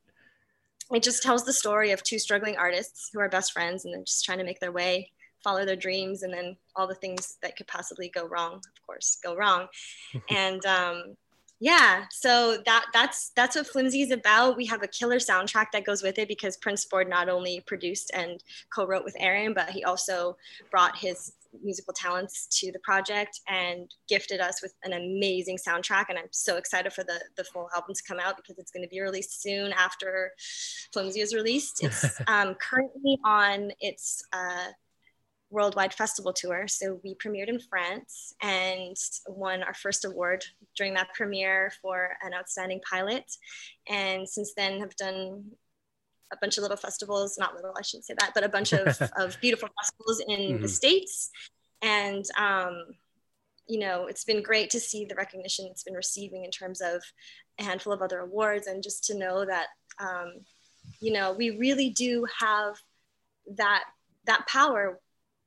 it 0.93 1.03
just 1.03 1.23
tells 1.23 1.45
the 1.45 1.53
story 1.53 1.93
of 1.93 2.03
two 2.03 2.19
struggling 2.19 2.57
artists 2.57 3.11
who 3.13 3.21
are 3.21 3.29
best 3.29 3.53
friends 3.53 3.85
and 3.85 3.95
they're 3.95 4.03
just 4.03 4.25
trying 4.25 4.39
to 4.39 4.45
make 4.45 4.61
their 4.61 4.73
way, 4.73 5.11
follow 5.43 5.65
their 5.65 5.77
dreams, 5.77 6.23
and 6.23 6.33
then 6.33 6.57
all 6.75 6.87
the 6.87 6.95
things 6.95 7.39
that 7.43 7.57
could 7.57 7.67
possibly 7.67 8.09
go 8.09 8.27
wrong, 8.27 8.55
of 8.55 8.87
course, 8.87 9.19
go 9.23 9.37
wrong. 9.37 9.67
and 10.31 10.65
um, 10.67 11.17
yeah 11.61 12.05
so 12.11 12.59
that 12.67 12.87
that's 12.93 13.33
that's 13.37 13.57
what 13.57 13.67
flimsy 13.67 14.03
is 14.03 14.11
about. 14.11 14.57
We 14.57 14.67
have 14.67 14.83
a 14.83 14.89
killer 14.89 15.19
soundtrack 15.19 15.67
that 15.73 15.85
goes 15.85 16.03
with 16.03 16.19
it 16.19 16.29
because 16.29 16.57
prince 16.57 16.85
board 16.85 17.09
not 17.09 17.29
only 17.29 17.63
produced 17.67 18.11
and 18.15 18.43
co-wrote 18.75 19.05
with 19.05 19.17
erin 19.19 19.55
but 19.55 19.71
he 19.71 19.85
also 19.85 20.37
brought 20.71 20.97
his 20.97 21.33
musical 21.63 21.95
talents 21.95 22.47
to 22.61 22.71
the 22.73 22.79
project 22.81 23.41
and 23.49 23.91
gifted 24.09 24.41
us 24.41 24.61
with 24.63 24.75
an 24.85 24.93
amazing 24.93 25.57
soundtrack. 25.57 26.07
And 26.09 26.19
i'm 26.19 26.29
so 26.31 26.57
excited 26.57 26.93
for 26.93 27.05
the 27.05 27.21
the 27.37 27.45
full 27.45 27.69
album 27.75 27.95
to 27.95 28.03
come 28.07 28.21
out 28.21 28.37
because 28.37 28.59
it's 28.59 28.71
going 28.71 28.83
to 28.83 28.89
be 28.89 29.01
released 29.01 29.43
soon 29.43 29.73
after 29.73 30.33
flimsy 30.93 31.21
is 31.21 31.35
released. 31.35 31.83
It's 31.83 32.05
um, 32.27 32.55
currently 32.55 33.19
on 33.25 33.71
its 33.81 34.25
uh, 34.33 34.69
worldwide 35.57 35.95
festival 35.95 36.35
tour. 36.35 36.69
So 36.69 37.01
we 37.03 37.15
premiered 37.15 37.49
in 37.49 37.59
France 37.59 38.35
and 38.43 38.95
won 39.27 39.63
our 39.63 39.73
first 39.73 40.05
award 40.05 40.45
during 40.77 40.93
that 40.95 41.15
premiere 41.15 41.73
for 41.81 42.11
an 42.23 42.35
outstanding 42.35 42.83
pilot. 42.89 43.25
And 43.89 44.29
since 44.29 44.53
then 44.55 44.81
have 44.81 44.95
done 44.97 45.45
a 46.31 46.37
bunch 46.43 46.59
of 46.59 46.63
little 46.63 46.77
festivals, 46.77 47.39
not 47.39 47.55
little, 47.55 47.73
I 47.77 47.81
shouldn't 47.81 48.05
say 48.05 48.15
that, 48.19 48.33
but 48.35 48.45
a 48.45 48.51
bunch 48.51 48.75
of, 48.75 48.87
of 49.17 49.41
beautiful 49.41 49.71
festivals 49.81 50.23
in 50.29 50.41
mm-hmm. 50.41 50.63
the 50.63 50.69
States. 50.69 51.31
And, 51.81 52.27
um, 52.37 52.85
you 53.67 53.79
know, 53.79 54.09
it's 54.09 54.25
been 54.25 54.43
great 54.43 54.69
to 54.71 54.81
see 54.81 55.07
the 55.07 55.15
recognition 55.15 55.69
it's 55.71 55.85
been 55.85 55.95
receiving 55.95 56.45
in 56.45 56.51
terms 56.51 56.83
of 56.83 57.03
a 57.59 57.63
handful 57.63 57.95
of 57.95 58.03
other 58.03 58.19
awards 58.19 58.67
and 58.67 58.83
just 58.83 59.05
to 59.05 59.19
know 59.19 59.47
that, 59.47 59.69
um, 59.99 60.35
you 61.01 61.15
know, 61.15 61.33
we 61.33 61.57
really 61.57 61.89
do 61.89 62.27
have 62.41 62.75
that, 63.57 63.85
that 64.27 64.47
power 64.49 65.01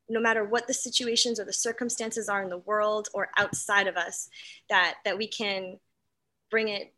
no 0.09 0.19
matter 0.19 0.43
what 0.43 0.67
the 0.67 0.73
situations 0.73 1.39
or 1.39 1.45
the 1.45 1.53
circumstances 1.53 2.29
are 2.29 2.41
in 2.41 2.49
the 2.49 2.57
world 2.57 3.07
or 3.13 3.29
outside 3.37 3.87
of 3.87 3.95
us 3.95 4.29
that 4.69 4.95
that 5.05 5.17
we 5.17 5.27
can 5.27 5.79
bring 6.49 6.67
it 6.67 6.93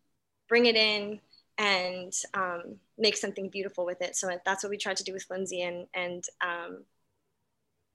bring 0.47 0.65
it 0.65 0.75
in 0.75 1.19
and 1.57 2.13
um, 2.33 2.77
make 2.97 3.15
something 3.15 3.47
beautiful 3.49 3.85
with 3.85 4.01
it. 4.01 4.15
So 4.15 4.29
that's 4.45 4.63
what 4.63 4.69
we 4.69 4.77
tried 4.77 4.97
to 4.97 5.03
do 5.03 5.13
with 5.13 5.23
Flimsy, 5.23 5.61
and 5.61 5.87
and 5.93 6.23
um, 6.41 6.83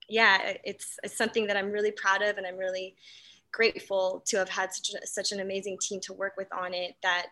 yeah, 0.09 0.53
it's, 0.63 0.97
it's 1.03 1.17
something 1.17 1.47
that 1.47 1.57
I'm 1.57 1.71
really 1.71 1.91
proud 1.91 2.21
of, 2.21 2.37
and 2.37 2.47
I'm 2.47 2.57
really 2.57 2.95
grateful 3.51 4.23
to 4.27 4.37
have 4.37 4.49
had 4.49 4.73
such 4.73 4.91
a, 4.93 5.05
such 5.05 5.31
an 5.31 5.39
amazing 5.39 5.77
team 5.81 5.99
to 6.01 6.13
work 6.13 6.33
with 6.37 6.47
on 6.53 6.73
it. 6.73 6.95
That 7.03 7.27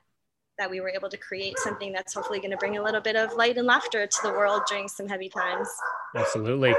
that 0.58 0.70
we 0.70 0.80
were 0.80 0.90
able 0.90 1.10
to 1.10 1.18
create 1.18 1.58
something 1.60 1.92
that's 1.92 2.14
hopefully 2.14 2.40
going 2.40 2.52
to 2.52 2.58
bring 2.58 2.78
a 2.78 2.84
little 2.84 3.02
bit 3.02 3.16
of 3.16 3.34
light 3.34 3.58
and 3.58 3.68
laughter 3.68 4.08
to 4.08 4.18
the 4.24 4.32
world 4.32 4.62
during 4.70 4.88
some 4.88 5.08
heavy 5.08 5.30
times. 5.30 5.68
Absolutely. 6.16 6.74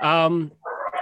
Um, 0.00 0.52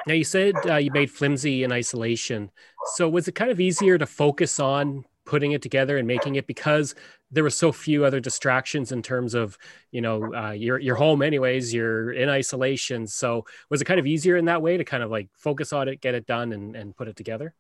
now 0.07 0.15
you 0.15 0.25
said 0.25 0.55
uh, 0.67 0.77
you 0.77 0.91
made 0.93 1.11
Flimsy 1.11 1.65
in 1.65 1.73
isolation. 1.73 2.51
So 2.95 3.09
was 3.09 3.29
it 3.29 3.33
kind 3.33 3.51
of 3.51 3.61
easier 3.61 3.99
to 3.99 4.07
focus 4.07 4.61
on 4.61 5.05
putting 5.27 5.53
it 5.53 5.63
together 5.63 5.97
and 5.99 6.09
making 6.09 6.35
it 6.35 6.47
because 6.47 6.95
there 7.31 7.45
were 7.45 7.51
so 7.51 7.71
few 7.71 8.05
other 8.05 8.19
distractions 8.19 8.91
in 8.91 9.03
terms 9.03 9.35
of 9.35 9.57
you 9.93 10.01
know 10.01 10.35
uh, 10.35 10.51
you're 10.51 10.79
you're 10.79 10.97
home 10.97 11.23
anyways 11.23 11.73
you're 11.73 12.11
in 12.11 12.29
isolation 12.29 13.07
so 13.07 13.45
was 13.69 13.81
it 13.81 13.85
kind 13.85 14.01
of 14.01 14.07
easier 14.07 14.37
in 14.37 14.47
that 14.47 14.61
way 14.61 14.77
to 14.77 14.85
kind 14.85 15.03
of 15.03 15.11
like 15.11 15.29
focus 15.37 15.73
on 15.73 15.87
it 15.89 16.01
get 16.01 16.15
it 16.15 16.27
done 16.27 16.53
and, 16.53 16.75
and 16.75 16.97
put 16.97 17.07
it 17.07 17.15
together 17.15 17.55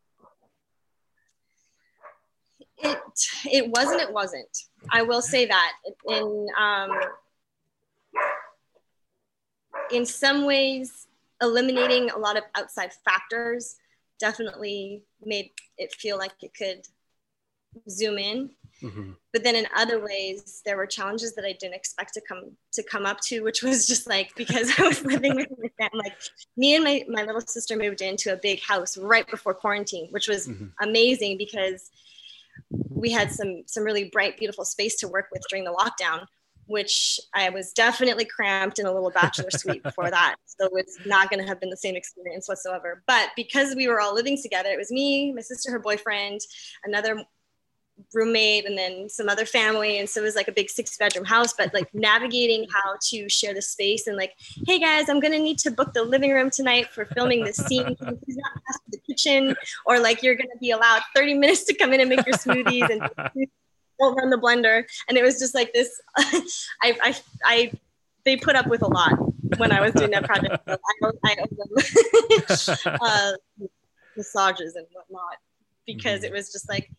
it 3.44 3.70
wasn't 3.70 4.00
it 4.00 4.12
wasn't 4.12 4.64
i 4.90 5.02
will 5.02 5.23
say 5.23 5.47
that 5.47 5.73
in 6.09 6.47
um 6.59 6.90
in 9.90 10.06
some 10.06 10.47
ways 10.47 11.06
eliminating 11.42 12.11
a 12.11 12.18
lot 12.18 12.37
of 12.37 12.44
outside 12.54 12.92
factors 13.04 13.76
definitely 14.18 15.02
made 15.25 15.50
it 15.78 15.92
feel 15.94 16.18
like 16.18 16.32
it 16.42 16.54
could 16.54 16.87
zoom 17.88 18.18
in. 18.18 18.50
Mm-hmm. 18.82 19.12
But 19.32 19.44
then 19.44 19.56
in 19.56 19.66
other 19.76 20.02
ways, 20.02 20.62
there 20.64 20.76
were 20.76 20.87
challenges 20.87 21.35
that 21.35 21.44
I 21.44 21.52
didn't 21.52 21.75
expect 21.75 22.14
to 22.14 22.20
come 22.26 22.52
to 22.73 22.82
come 22.82 23.04
up 23.04 23.20
to, 23.23 23.42
which 23.42 23.62
was 23.62 23.87
just 23.87 24.09
like 24.09 24.35
because 24.37 24.73
I 24.78 24.87
was 24.87 25.04
living 25.04 25.37
with 25.37 25.49
my 25.50 25.68
family. 25.78 26.04
Like 26.04 26.16
me 26.56 26.75
and 26.75 26.85
my, 26.85 27.04
my 27.09 27.23
little 27.25 27.42
sister 27.42 27.76
moved 27.76 28.00
into 28.00 28.32
a 28.32 28.37
big 28.37 28.62
house 28.62 28.97
right 28.97 29.28
before 29.30 29.54
quarantine, 29.54 30.09
which 30.11 30.28
was 30.28 30.49
mm-hmm. 30.49 30.66
amazing 30.80 31.37
because 31.37 31.90
we 32.71 33.11
had 33.11 33.30
some 33.30 33.62
some 33.66 33.85
really 33.85 34.11
bright, 34.11 34.38
beautiful 34.38 34.64
space 34.64 34.97
to 34.97 35.09
work 35.09 35.26
with 35.33 35.42
during 35.49 35.64
the 35.64 35.73
lockdown 35.73 36.26
which 36.71 37.19
I 37.35 37.50
was 37.50 37.73
definitely 37.73 38.25
cramped 38.25 38.78
in 38.78 38.87
a 38.87 38.92
little 38.92 39.11
bachelor 39.11 39.50
suite 39.50 39.83
before 39.83 40.09
that. 40.11 40.37
So 40.47 40.69
it's 40.75 41.04
not 41.04 41.28
going 41.28 41.42
to 41.42 41.49
have 41.49 41.59
been 41.59 41.69
the 41.69 41.76
same 41.76 41.97
experience 41.97 42.49
whatsoever. 42.49 43.02
But 43.09 43.30
because 43.35 43.75
we 43.75 43.88
were 43.88 44.00
all 44.00 44.14
living 44.14 44.38
together, 44.40 44.71
it 44.71 44.78
was 44.78 44.92
me, 44.92 45.33
my 45.33 45.40
sister, 45.40 45.73
her 45.73 45.80
boyfriend, 45.80 46.40
another 46.85 47.25
roommate 48.14 48.66
and 48.66 48.78
then 48.78 49.09
some 49.09 49.28
other 49.28 49.45
family 49.45 49.99
and 49.99 50.09
so 50.09 50.21
it 50.21 50.25
was 50.25 50.35
like 50.35 50.49
a 50.49 50.52
big 50.52 50.71
six 50.71 50.97
bedroom 50.97 51.25
house 51.25 51.52
but 51.52 51.73
like 51.75 51.87
navigating 51.95 52.66
how 52.73 52.97
to 53.02 53.28
share 53.28 53.52
the 53.52 53.61
space 53.61 54.07
and 54.07 54.16
like 54.16 54.33
hey 54.66 54.78
guys 54.78 55.09
i'm 55.11 55.21
gonna 55.21 55.38
need 55.38 55.59
to 55.59 55.71
book 55.71 55.92
the 55.92 56.02
living 56.02 56.30
room 56.30 56.49
tonight 56.49 56.87
for 56.88 57.04
filming 57.04 57.45
this 57.45 57.57
scene 57.57 57.95
please 57.97 58.25
not 58.26 58.80
the 58.88 58.99
kitchen 59.11 59.55
or 59.87 59.99
like 59.99 60.23
you're 60.23 60.35
gonna 60.35 60.49
be 60.61 60.71
allowed 60.71 61.02
30 61.14 61.35
minutes 61.35 61.64
to 61.64 61.75
come 61.75 61.93
in 61.93 62.00
and 62.00 62.09
make 62.09 62.25
your 62.26 62.37
smoothies 62.37 62.88
and 62.90 63.00
don't 64.00 64.14
run 64.17 64.31
the 64.31 64.38
blender 64.38 64.85
and 65.09 65.19
it 65.19 65.23
was 65.23 65.38
just 65.38 65.55
like 65.55 65.73
this 65.73 66.00
I, 66.17 66.97
I 67.02 67.17
i 67.45 67.73
they 68.25 68.37
put 68.37 68.57
up 68.57 68.67
with 68.67 68.83
a 68.83 68.87
lot 68.88 69.12
when 69.59 69.73
i 69.73 69.81
was 69.81 69.93
doing 69.93 70.11
that 70.12 70.25
project 70.25 70.57
I, 70.69 70.76
I 71.25 71.37
them 72.85 72.99
uh, 73.02 73.33
massages 74.17 74.76
and 74.76 74.87
whatnot 74.93 75.37
because 75.87 76.21
mm-hmm. 76.21 76.26
it 76.26 76.33
was 76.33 76.52
just 76.52 76.69
like 76.69 76.90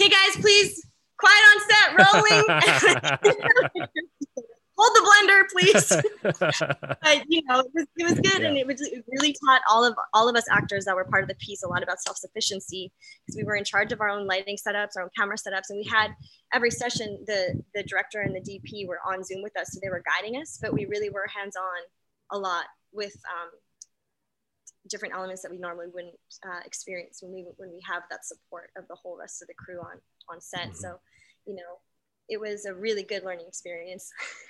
okay, 0.00 0.08
guys, 0.08 0.36
please, 0.40 0.86
quiet 1.18 1.44
on 1.50 1.60
set, 1.68 1.88
rolling. 1.98 2.44
Hold 4.82 4.96
the 4.96 5.04
blender, 5.10 5.42
please. 5.52 5.92
but 7.02 7.24
you 7.28 7.42
know, 7.44 7.60
it 7.60 7.70
was, 7.74 7.86
it 7.96 8.04
was 8.04 8.14
good, 8.14 8.40
yeah. 8.40 8.48
and 8.48 8.56
it, 8.56 8.66
was, 8.66 8.80
it 8.80 9.04
really 9.12 9.36
taught 9.44 9.60
all 9.68 9.84
of 9.84 9.94
all 10.14 10.28
of 10.28 10.36
us 10.36 10.44
actors 10.50 10.86
that 10.86 10.96
were 10.96 11.04
part 11.04 11.22
of 11.22 11.28
the 11.28 11.34
piece 11.34 11.62
a 11.62 11.68
lot 11.68 11.82
about 11.82 12.00
self 12.00 12.16
sufficiency 12.16 12.90
because 13.26 13.36
we 13.36 13.44
were 13.44 13.56
in 13.56 13.64
charge 13.64 13.92
of 13.92 14.00
our 14.00 14.08
own 14.08 14.26
lighting 14.26 14.56
setups, 14.56 14.96
our 14.96 15.02
own 15.02 15.10
camera 15.16 15.36
setups, 15.36 15.68
and 15.68 15.78
we 15.78 15.84
had 15.84 16.12
every 16.54 16.70
session 16.70 17.22
the 17.26 17.60
the 17.74 17.82
director 17.82 18.22
and 18.22 18.34
the 18.34 18.40
DP 18.40 18.88
were 18.88 19.00
on 19.06 19.22
Zoom 19.22 19.42
with 19.42 19.58
us, 19.58 19.72
so 19.72 19.80
they 19.82 19.90
were 19.90 20.02
guiding 20.18 20.40
us, 20.40 20.58
but 20.60 20.72
we 20.72 20.86
really 20.86 21.10
were 21.10 21.26
hands 21.26 21.56
on 21.56 22.38
a 22.38 22.38
lot 22.38 22.64
with 22.92 23.14
um, 23.28 23.50
different 24.88 25.14
elements 25.14 25.42
that 25.42 25.50
we 25.50 25.58
normally 25.58 25.88
wouldn't 25.92 26.14
uh, 26.46 26.60
experience 26.64 27.20
when 27.22 27.32
we 27.32 27.46
when 27.56 27.70
we 27.70 27.80
have 27.86 28.02
that 28.10 28.24
support 28.24 28.70
of 28.76 28.88
the 28.88 28.96
whole 28.96 29.18
rest 29.18 29.42
of 29.42 29.48
the 29.48 29.54
crew 29.54 29.78
on 29.80 29.98
on 30.30 30.40
set. 30.40 30.68
Mm-hmm. 30.68 30.74
So, 30.74 31.00
you 31.46 31.54
know, 31.54 31.80
it 32.28 32.40
was 32.40 32.64
a 32.64 32.74
really 32.74 33.02
good 33.02 33.24
learning 33.24 33.46
experience. 33.48 34.10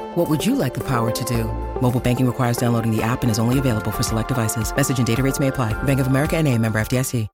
What 0.15 0.29
would 0.29 0.45
you 0.45 0.55
like 0.55 0.73
the 0.73 0.83
power 0.83 1.09
to 1.09 1.23
do? 1.23 1.45
Mobile 1.81 2.01
banking 2.01 2.27
requires 2.27 2.57
downloading 2.57 2.93
the 2.93 3.01
app 3.01 3.21
and 3.21 3.31
is 3.31 3.39
only 3.39 3.59
available 3.59 3.91
for 3.91 4.03
select 4.03 4.27
devices. 4.27 4.75
Message 4.75 4.97
and 4.97 5.07
data 5.07 5.23
rates 5.23 5.39
may 5.39 5.47
apply. 5.47 5.71
Bank 5.83 6.01
of 6.01 6.07
America 6.07 6.35
and 6.35 6.49
a 6.49 6.57
member 6.57 6.81
FDIC. 6.81 7.29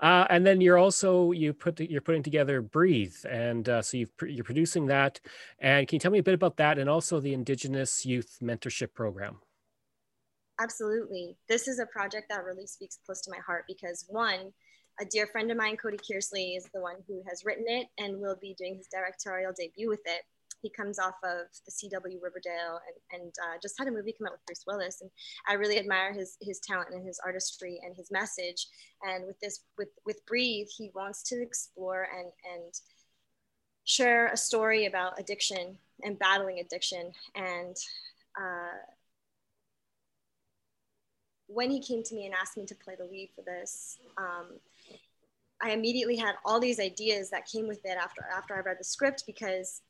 Uh, 0.00 0.26
and 0.28 0.46
then 0.46 0.60
you're 0.60 0.76
also 0.76 1.32
you 1.32 1.54
put 1.54 1.80
you're 1.80 2.02
putting 2.02 2.22
together 2.22 2.60
Breathe, 2.60 3.16
and 3.28 3.68
uh, 3.68 3.80
so 3.80 3.96
you 3.96 4.06
you're 4.26 4.44
producing 4.44 4.86
that. 4.86 5.18
And 5.58 5.88
can 5.88 5.96
you 5.96 6.00
tell 6.00 6.10
me 6.10 6.18
a 6.18 6.22
bit 6.22 6.34
about 6.34 6.58
that, 6.58 6.78
and 6.78 6.90
also 6.90 7.20
the 7.20 7.32
Indigenous 7.32 8.04
Youth 8.04 8.38
Mentorship 8.42 8.92
Program? 8.92 9.38
Absolutely. 10.58 11.38
This 11.48 11.68
is 11.68 11.78
a 11.78 11.86
project 11.86 12.26
that 12.28 12.44
really 12.44 12.66
speaks 12.66 12.98
close 13.06 13.22
to 13.22 13.30
my 13.30 13.38
heart 13.46 13.64
because 13.66 14.04
one, 14.08 14.52
a 15.00 15.06
dear 15.06 15.26
friend 15.26 15.50
of 15.50 15.56
mine, 15.56 15.78
Cody 15.78 15.96
Kearsley, 15.96 16.56
is 16.56 16.68
the 16.74 16.82
one 16.82 16.96
who 17.08 17.22
has 17.28 17.46
written 17.46 17.64
it 17.66 17.86
and 17.96 18.18
will 18.18 18.36
be 18.40 18.54
doing 18.58 18.76
his 18.76 18.88
directorial 18.88 19.52
debut 19.56 19.88
with 19.88 20.02
it. 20.04 20.22
He 20.62 20.70
comes 20.70 20.98
off 20.98 21.14
of 21.24 21.46
the 21.64 21.72
CW 21.72 22.22
Riverdale 22.22 22.80
and, 23.12 23.20
and 23.22 23.34
uh, 23.42 23.58
just 23.62 23.78
had 23.78 23.88
a 23.88 23.90
movie 23.90 24.14
come 24.16 24.26
out 24.26 24.34
with 24.34 24.46
Bruce 24.46 24.64
Willis. 24.66 25.00
And 25.00 25.10
I 25.48 25.54
really 25.54 25.78
admire 25.78 26.12
his, 26.12 26.36
his 26.40 26.60
talent 26.60 26.90
and 26.92 27.06
his 27.06 27.20
artistry 27.24 27.80
and 27.84 27.96
his 27.96 28.10
message. 28.10 28.66
And 29.02 29.26
with 29.26 29.38
this, 29.40 29.60
with, 29.78 29.88
with 30.04 30.24
Breathe, 30.26 30.68
he 30.76 30.90
wants 30.94 31.22
to 31.24 31.42
explore 31.42 32.08
and, 32.16 32.30
and 32.54 32.74
share 33.84 34.28
a 34.28 34.36
story 34.36 34.86
about 34.86 35.18
addiction 35.18 35.78
and 36.02 36.18
battling 36.18 36.60
addiction. 36.60 37.12
And 37.34 37.76
uh, 38.38 38.78
when 41.46 41.70
he 41.70 41.80
came 41.80 42.02
to 42.04 42.14
me 42.14 42.26
and 42.26 42.34
asked 42.34 42.56
me 42.56 42.66
to 42.66 42.74
play 42.74 42.94
the 42.96 43.04
lead 43.04 43.30
for 43.34 43.42
this, 43.42 43.98
um, 44.16 44.58
I 45.62 45.72
immediately 45.72 46.16
had 46.16 46.36
all 46.44 46.60
these 46.60 46.80
ideas 46.80 47.30
that 47.30 47.46
came 47.46 47.68
with 47.68 47.84
it 47.84 47.98
after 48.00 48.24
after 48.34 48.54
I 48.56 48.60
read 48.60 48.78
the 48.78 48.84
script 48.84 49.24
because 49.26 49.82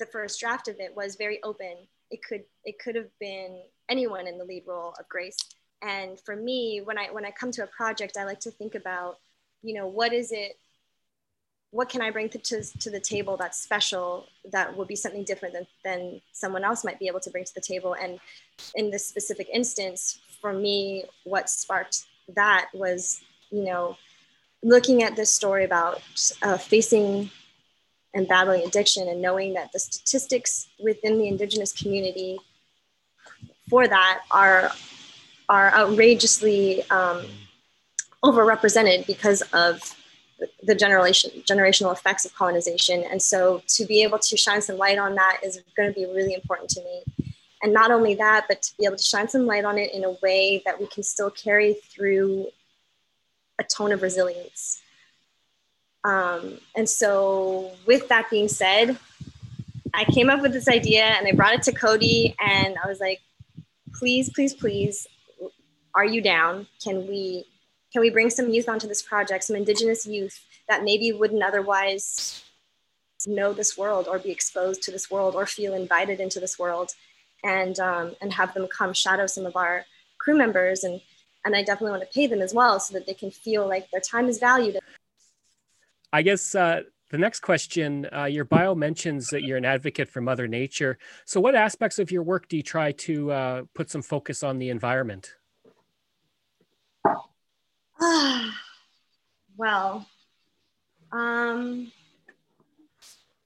the 0.00 0.06
first 0.06 0.40
draft 0.40 0.66
of 0.66 0.80
it 0.80 0.96
was 0.96 1.14
very 1.14 1.40
open. 1.44 1.76
It 2.10 2.20
could 2.28 2.42
it 2.64 2.80
could 2.80 2.96
have 2.96 3.16
been 3.20 3.60
anyone 3.88 4.26
in 4.26 4.38
the 4.38 4.44
lead 4.44 4.64
role 4.66 4.94
of 4.98 5.08
Grace. 5.08 5.38
And 5.82 6.18
for 6.18 6.34
me, 6.34 6.80
when 6.82 6.98
I 6.98 7.06
when 7.12 7.24
I 7.24 7.30
come 7.30 7.52
to 7.52 7.62
a 7.62 7.68
project, 7.68 8.16
I 8.18 8.24
like 8.24 8.40
to 8.40 8.50
think 8.50 8.74
about, 8.74 9.18
you 9.62 9.74
know, 9.74 9.86
what 9.86 10.12
is 10.12 10.32
it 10.32 10.56
what 11.72 11.88
can 11.88 12.02
I 12.02 12.10
bring 12.10 12.28
to, 12.30 12.38
to, 12.38 12.64
to, 12.80 12.90
the 12.90 12.98
table 12.98 13.36
that's 13.36 13.62
special 13.62 14.26
that 14.50 14.76
will 14.76 14.86
be 14.86 14.96
something 14.96 15.22
different 15.22 15.54
than, 15.54 15.66
than 15.84 16.20
someone 16.32 16.64
else 16.64 16.84
might 16.84 16.98
be 16.98 17.06
able 17.06 17.20
to 17.20 17.30
bring 17.30 17.44
to 17.44 17.54
the 17.54 17.60
table? 17.60 17.94
And 17.94 18.18
in 18.74 18.90
this 18.90 19.06
specific 19.06 19.48
instance, 19.52 20.18
for 20.40 20.52
me, 20.52 21.04
what 21.22 21.48
sparked 21.48 22.06
that 22.34 22.70
was, 22.74 23.20
you 23.50 23.62
know, 23.62 23.96
looking 24.64 25.04
at 25.04 25.14
this 25.14 25.32
story 25.32 25.64
about 25.64 26.02
uh, 26.42 26.58
facing 26.58 27.30
and 28.14 28.26
battling 28.26 28.66
addiction 28.66 29.08
and 29.08 29.22
knowing 29.22 29.54
that 29.54 29.72
the 29.72 29.78
statistics 29.78 30.68
within 30.82 31.18
the 31.18 31.28
indigenous 31.28 31.72
community 31.72 32.38
for 33.68 33.86
that 33.86 34.22
are 34.30 34.72
are 35.48 35.72
outrageously 35.74 36.82
um, 36.90 37.24
overrepresented 38.24 39.06
because 39.06 39.42
of 39.52 39.96
the 40.62 40.74
generation 40.74 41.30
generational 41.48 41.92
effects 41.92 42.24
of 42.24 42.34
colonization. 42.34 43.04
And 43.10 43.20
so 43.20 43.62
to 43.68 43.84
be 43.84 44.02
able 44.02 44.18
to 44.18 44.36
shine 44.36 44.62
some 44.62 44.78
light 44.78 44.98
on 44.98 45.14
that 45.14 45.40
is 45.44 45.60
going 45.76 45.92
to 45.92 45.94
be 45.94 46.06
really 46.06 46.34
important 46.34 46.70
to 46.70 46.82
me. 46.82 47.02
And 47.62 47.72
not 47.72 47.90
only 47.90 48.14
that 48.14 48.46
but 48.48 48.62
to 48.62 48.76
be 48.78 48.86
able 48.86 48.96
to 48.96 49.02
shine 49.02 49.28
some 49.28 49.46
light 49.46 49.64
on 49.64 49.78
it 49.78 49.92
in 49.92 50.04
a 50.04 50.12
way 50.22 50.62
that 50.64 50.80
we 50.80 50.86
can 50.86 51.02
still 51.02 51.30
carry 51.30 51.74
through 51.74 52.48
a 53.58 53.64
tone 53.64 53.92
of 53.92 54.02
resilience 54.02 54.80
um, 56.04 56.58
and 56.74 56.88
so 56.88 57.72
with 57.86 58.08
that 58.08 58.28
being 58.30 58.48
said 58.48 58.98
i 59.94 60.04
came 60.04 60.30
up 60.30 60.40
with 60.40 60.52
this 60.52 60.68
idea 60.68 61.04
and 61.04 61.26
i 61.26 61.32
brought 61.32 61.54
it 61.54 61.62
to 61.62 61.72
cody 61.72 62.34
and 62.38 62.76
i 62.82 62.88
was 62.88 63.00
like 63.00 63.20
please 63.94 64.30
please 64.30 64.54
please 64.54 65.06
are 65.94 66.04
you 66.04 66.20
down 66.20 66.66
can 66.82 67.06
we 67.06 67.44
can 67.92 68.00
we 68.00 68.10
bring 68.10 68.30
some 68.30 68.50
youth 68.50 68.68
onto 68.68 68.86
this 68.86 69.02
project, 69.02 69.44
some 69.44 69.56
indigenous 69.56 70.06
youth 70.06 70.44
that 70.68 70.84
maybe 70.84 71.12
wouldn't 71.12 71.42
otherwise 71.42 72.44
know 73.26 73.52
this 73.52 73.76
world 73.76 74.06
or 74.08 74.18
be 74.18 74.30
exposed 74.30 74.82
to 74.82 74.90
this 74.90 75.10
world 75.10 75.34
or 75.34 75.44
feel 75.44 75.74
invited 75.74 76.20
into 76.20 76.40
this 76.40 76.58
world 76.58 76.92
and 77.44 77.78
um, 77.80 78.14
and 78.20 78.32
have 78.32 78.54
them 78.54 78.66
come 78.68 78.92
shadow 78.92 79.26
some 79.26 79.44
of 79.44 79.56
our 79.56 79.84
crew 80.18 80.36
members 80.36 80.84
and 80.84 81.00
and 81.44 81.56
I 81.56 81.62
definitely 81.62 81.98
want 81.98 82.02
to 82.02 82.14
pay 82.14 82.26
them 82.26 82.42
as 82.42 82.54
well 82.54 82.78
so 82.78 82.94
that 82.94 83.06
they 83.06 83.14
can 83.14 83.30
feel 83.30 83.66
like 83.66 83.90
their 83.90 84.00
time 84.00 84.28
is 84.28 84.38
valued. 84.38 84.78
I 86.12 86.22
guess 86.22 86.54
uh, 86.54 86.82
the 87.10 87.18
next 87.18 87.40
question, 87.40 88.06
uh, 88.14 88.24
your 88.24 88.44
bio 88.44 88.74
mentions 88.74 89.28
that 89.28 89.42
you're 89.42 89.56
an 89.56 89.64
advocate 89.64 90.08
for 90.08 90.20
Mother 90.20 90.46
Nature. 90.46 90.98
So, 91.24 91.40
what 91.40 91.54
aspects 91.54 91.98
of 91.98 92.10
your 92.10 92.22
work 92.22 92.48
do 92.48 92.56
you 92.56 92.62
try 92.62 92.92
to 92.92 93.32
uh, 93.32 93.62
put 93.74 93.90
some 93.90 94.02
focus 94.02 94.42
on 94.42 94.58
the 94.58 94.70
environment? 94.70 95.34
well, 99.56 100.06
um, 101.12 101.92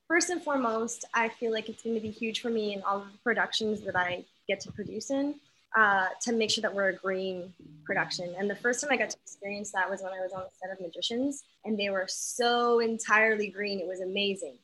first 0.08 0.30
and 0.30 0.42
foremost, 0.42 1.04
I 1.12 1.28
feel 1.28 1.52
like 1.52 1.68
it's 1.68 1.82
going 1.82 1.96
to 1.96 2.00
be 2.00 2.10
huge 2.10 2.40
for 2.40 2.50
me 2.50 2.74
in 2.74 2.82
all 2.82 3.00
the 3.00 3.18
productions 3.22 3.80
that 3.82 3.96
I 3.96 4.24
get 4.46 4.60
to 4.60 4.72
produce 4.72 5.10
in 5.10 5.34
uh, 5.76 6.06
to 6.22 6.32
make 6.32 6.50
sure 6.50 6.62
that 6.62 6.74
we're 6.74 6.88
a 6.88 6.94
green 6.94 7.52
production. 7.84 8.34
And 8.38 8.48
the 8.48 8.56
first 8.56 8.80
time 8.80 8.90
I 8.92 8.96
got 8.96 9.10
to 9.10 9.16
experience 9.24 9.72
that 9.72 9.90
was 9.90 10.02
when 10.02 10.12
I 10.12 10.20
was 10.20 10.32
on 10.32 10.42
the 10.42 10.50
set 10.60 10.72
of 10.72 10.80
Magicians, 10.80 11.44
and 11.64 11.78
they 11.78 11.90
were 11.90 12.06
so 12.08 12.80
entirely 12.80 13.48
green. 13.48 13.80
It 13.80 13.86
was 13.86 14.00
amazing. 14.00 14.54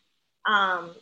Um, 0.47 0.95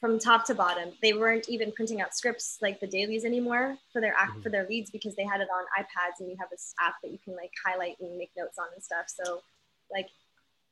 from 0.00 0.18
top 0.18 0.44
to 0.46 0.54
bottom. 0.54 0.90
They 1.02 1.14
weren't 1.14 1.48
even 1.48 1.72
printing 1.72 2.00
out 2.00 2.14
scripts 2.14 2.58
like 2.60 2.80
the 2.80 2.86
dailies 2.86 3.24
anymore 3.24 3.76
for 3.92 4.00
their 4.00 4.14
act 4.14 4.32
mm-hmm. 4.32 4.42
for 4.42 4.50
their 4.50 4.66
leads 4.68 4.90
because 4.90 5.16
they 5.16 5.24
had 5.24 5.40
it 5.40 5.48
on 5.52 5.64
iPads 5.78 6.20
and 6.20 6.28
you 6.28 6.36
have 6.38 6.50
this 6.50 6.74
app 6.80 6.94
that 7.02 7.10
you 7.10 7.18
can 7.24 7.34
like 7.34 7.50
highlight 7.64 7.98
and 8.00 8.16
make 8.18 8.30
notes 8.36 8.58
on 8.58 8.66
and 8.74 8.82
stuff. 8.82 9.06
So 9.08 9.40
like 9.90 10.08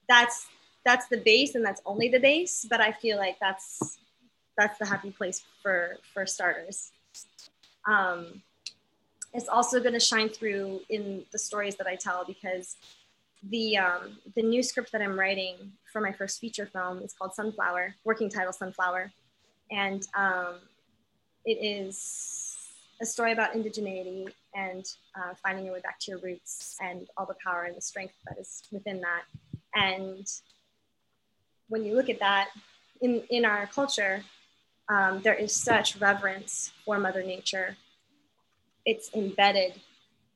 that's 0.08 0.46
that's 0.84 1.08
the 1.08 1.16
base 1.16 1.54
and 1.54 1.64
that's 1.64 1.80
only 1.86 2.08
the 2.08 2.20
base, 2.20 2.66
but 2.68 2.80
I 2.80 2.92
feel 2.92 3.16
like 3.16 3.38
that's 3.40 3.98
that's 4.56 4.78
the 4.78 4.86
happy 4.86 5.10
place 5.10 5.42
for 5.62 5.96
for 6.12 6.26
starters. 6.26 6.92
Um, 7.86 8.42
it's 9.34 9.48
also 9.48 9.80
going 9.80 9.92
to 9.92 10.00
shine 10.00 10.28
through 10.28 10.80
in 10.88 11.24
the 11.32 11.38
stories 11.38 11.74
that 11.76 11.86
I 11.86 11.96
tell 11.96 12.24
because 12.24 12.76
the 13.50 13.76
um, 13.76 14.18
the 14.34 14.42
new 14.42 14.62
script 14.62 14.92
that 14.92 15.02
I'm 15.02 15.18
writing 15.18 15.72
for 15.92 16.00
my 16.00 16.12
first 16.12 16.40
feature 16.40 16.66
film 16.66 17.02
is 17.02 17.12
called 17.12 17.34
Sunflower, 17.34 17.94
working 18.04 18.30
title 18.30 18.52
Sunflower, 18.52 19.12
and 19.70 20.06
um, 20.16 20.54
it 21.44 21.58
is 21.60 22.56
a 23.02 23.04
story 23.04 23.32
about 23.32 23.54
indigeneity 23.54 24.28
and 24.54 24.86
uh, 25.16 25.34
finding 25.42 25.64
your 25.64 25.74
way 25.74 25.80
back 25.80 25.98
to 25.98 26.12
your 26.12 26.20
roots 26.20 26.76
and 26.80 27.08
all 27.16 27.26
the 27.26 27.34
power 27.44 27.64
and 27.64 27.76
the 27.76 27.80
strength 27.80 28.14
that 28.28 28.38
is 28.38 28.62
within 28.70 29.00
that. 29.00 29.22
And 29.74 30.26
when 31.68 31.84
you 31.84 31.96
look 31.96 32.08
at 32.08 32.20
that 32.20 32.48
in 33.00 33.22
in 33.30 33.44
our 33.44 33.66
culture, 33.66 34.22
um, 34.88 35.20
there 35.22 35.34
is 35.34 35.54
such 35.54 35.96
reverence 35.96 36.72
for 36.84 36.98
Mother 36.98 37.24
Nature. 37.24 37.76
It's 38.84 39.10
embedded 39.14 39.80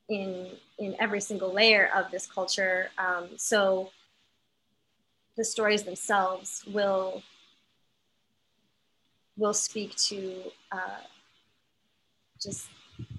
in 0.09 0.51
in 0.79 0.97
every 1.01 1.21
single 1.21 1.53
layer 1.53 1.91
of 1.95 2.11
this 2.11 2.27
culture. 2.27 2.91
Um, 2.99 3.31
so 3.37 3.91
the 5.37 5.45
stories 5.45 5.85
themselves 5.85 6.65
will 6.73 7.23
will 9.37 9.55
speak 9.55 9.95
to 9.97 10.43
uh, 10.73 11.01
just 12.43 12.69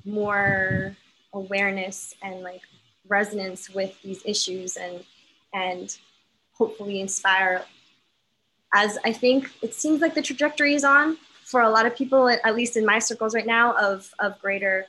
more 0.06 0.96
awareness 1.34 2.14
and 2.22 2.42
like 2.42 2.62
resonance 3.08 3.70
with 3.70 4.00
these 4.02 4.22
issues 4.26 4.76
and 4.76 5.04
and 5.54 5.98
hopefully 6.54 7.00
inspire 7.00 7.64
as 8.74 8.98
i 9.06 9.14
think 9.14 9.50
it 9.62 9.74
seems 9.74 10.02
like 10.02 10.14
the 10.14 10.22
trajectory 10.22 10.74
is 10.74 10.84
on 10.84 11.18
for 11.44 11.62
a 11.62 11.70
lot 11.70 11.86
of 11.86 11.96
people 11.96 12.28
at 12.30 12.56
least 12.56 12.76
in 12.78 12.86
my 12.86 13.00
circles 13.00 13.34
right 13.34 13.46
now 13.46 13.76
of 13.78 14.12
of 14.20 14.40
greater 14.40 14.86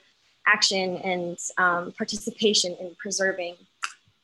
action 0.47 0.97
and 0.99 1.39
um, 1.59 1.93
participation 1.93 2.77
in 2.81 2.95
preserving 2.99 3.57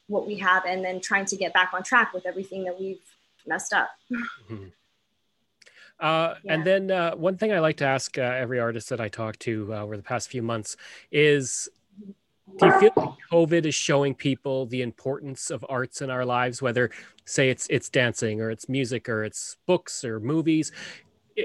what 0.09 0.27
we 0.27 0.37
have 0.39 0.65
and 0.65 0.85
then 0.85 1.01
trying 1.01 1.25
to 1.27 1.37
get 1.37 1.53
back 1.53 1.73
on 1.75 1.83
track 1.83 2.13
with 2.13 2.27
everything 2.27 2.65
that 2.65 2.79
we've 2.79 3.01
messed 3.47 3.73
up. 3.73 3.91
Mm-hmm. 4.11 4.67
Uh, 5.99 6.35
yeah. 6.45 6.53
And 6.53 6.65
then 6.65 6.91
uh, 6.91 7.15
one 7.17 7.39
thing 7.39 7.53
I 7.53 7.61
like 7.61 7.79
to 7.79 7.87
ask 7.87 8.19
uh, 8.19 8.23
every 8.23 8.61
artist 8.61 8.91
that 8.91 9.01
I 9.01 9.09
talk 9.09 9.39
to 9.41 9.73
uh, 9.73 9.83
over 9.83 9.97
the 9.97 10.03
past 10.03 10.29
few 10.29 10.43
months 10.43 10.77
is 11.11 11.69
do 12.59 12.67
you 12.67 12.81
feel 12.81 12.93
like 12.97 13.09
COVID 13.33 13.67
is 13.67 13.75
showing 13.75 14.15
people 14.15 14.67
the 14.67 14.83
importance 14.83 15.51
of 15.51 15.65
arts 15.69 16.01
in 16.01 16.11
our 16.11 16.25
lives, 16.25 16.63
whether 16.63 16.91
say 17.25 17.51
it's 17.51 17.67
it's 17.69 17.89
dancing 17.89 18.41
or 18.41 18.51
it's 18.51 18.69
music 18.69 19.09
or 19.09 19.25
it's 19.25 19.57
books 19.67 20.05
or 20.05 20.21
movies? 20.21 20.71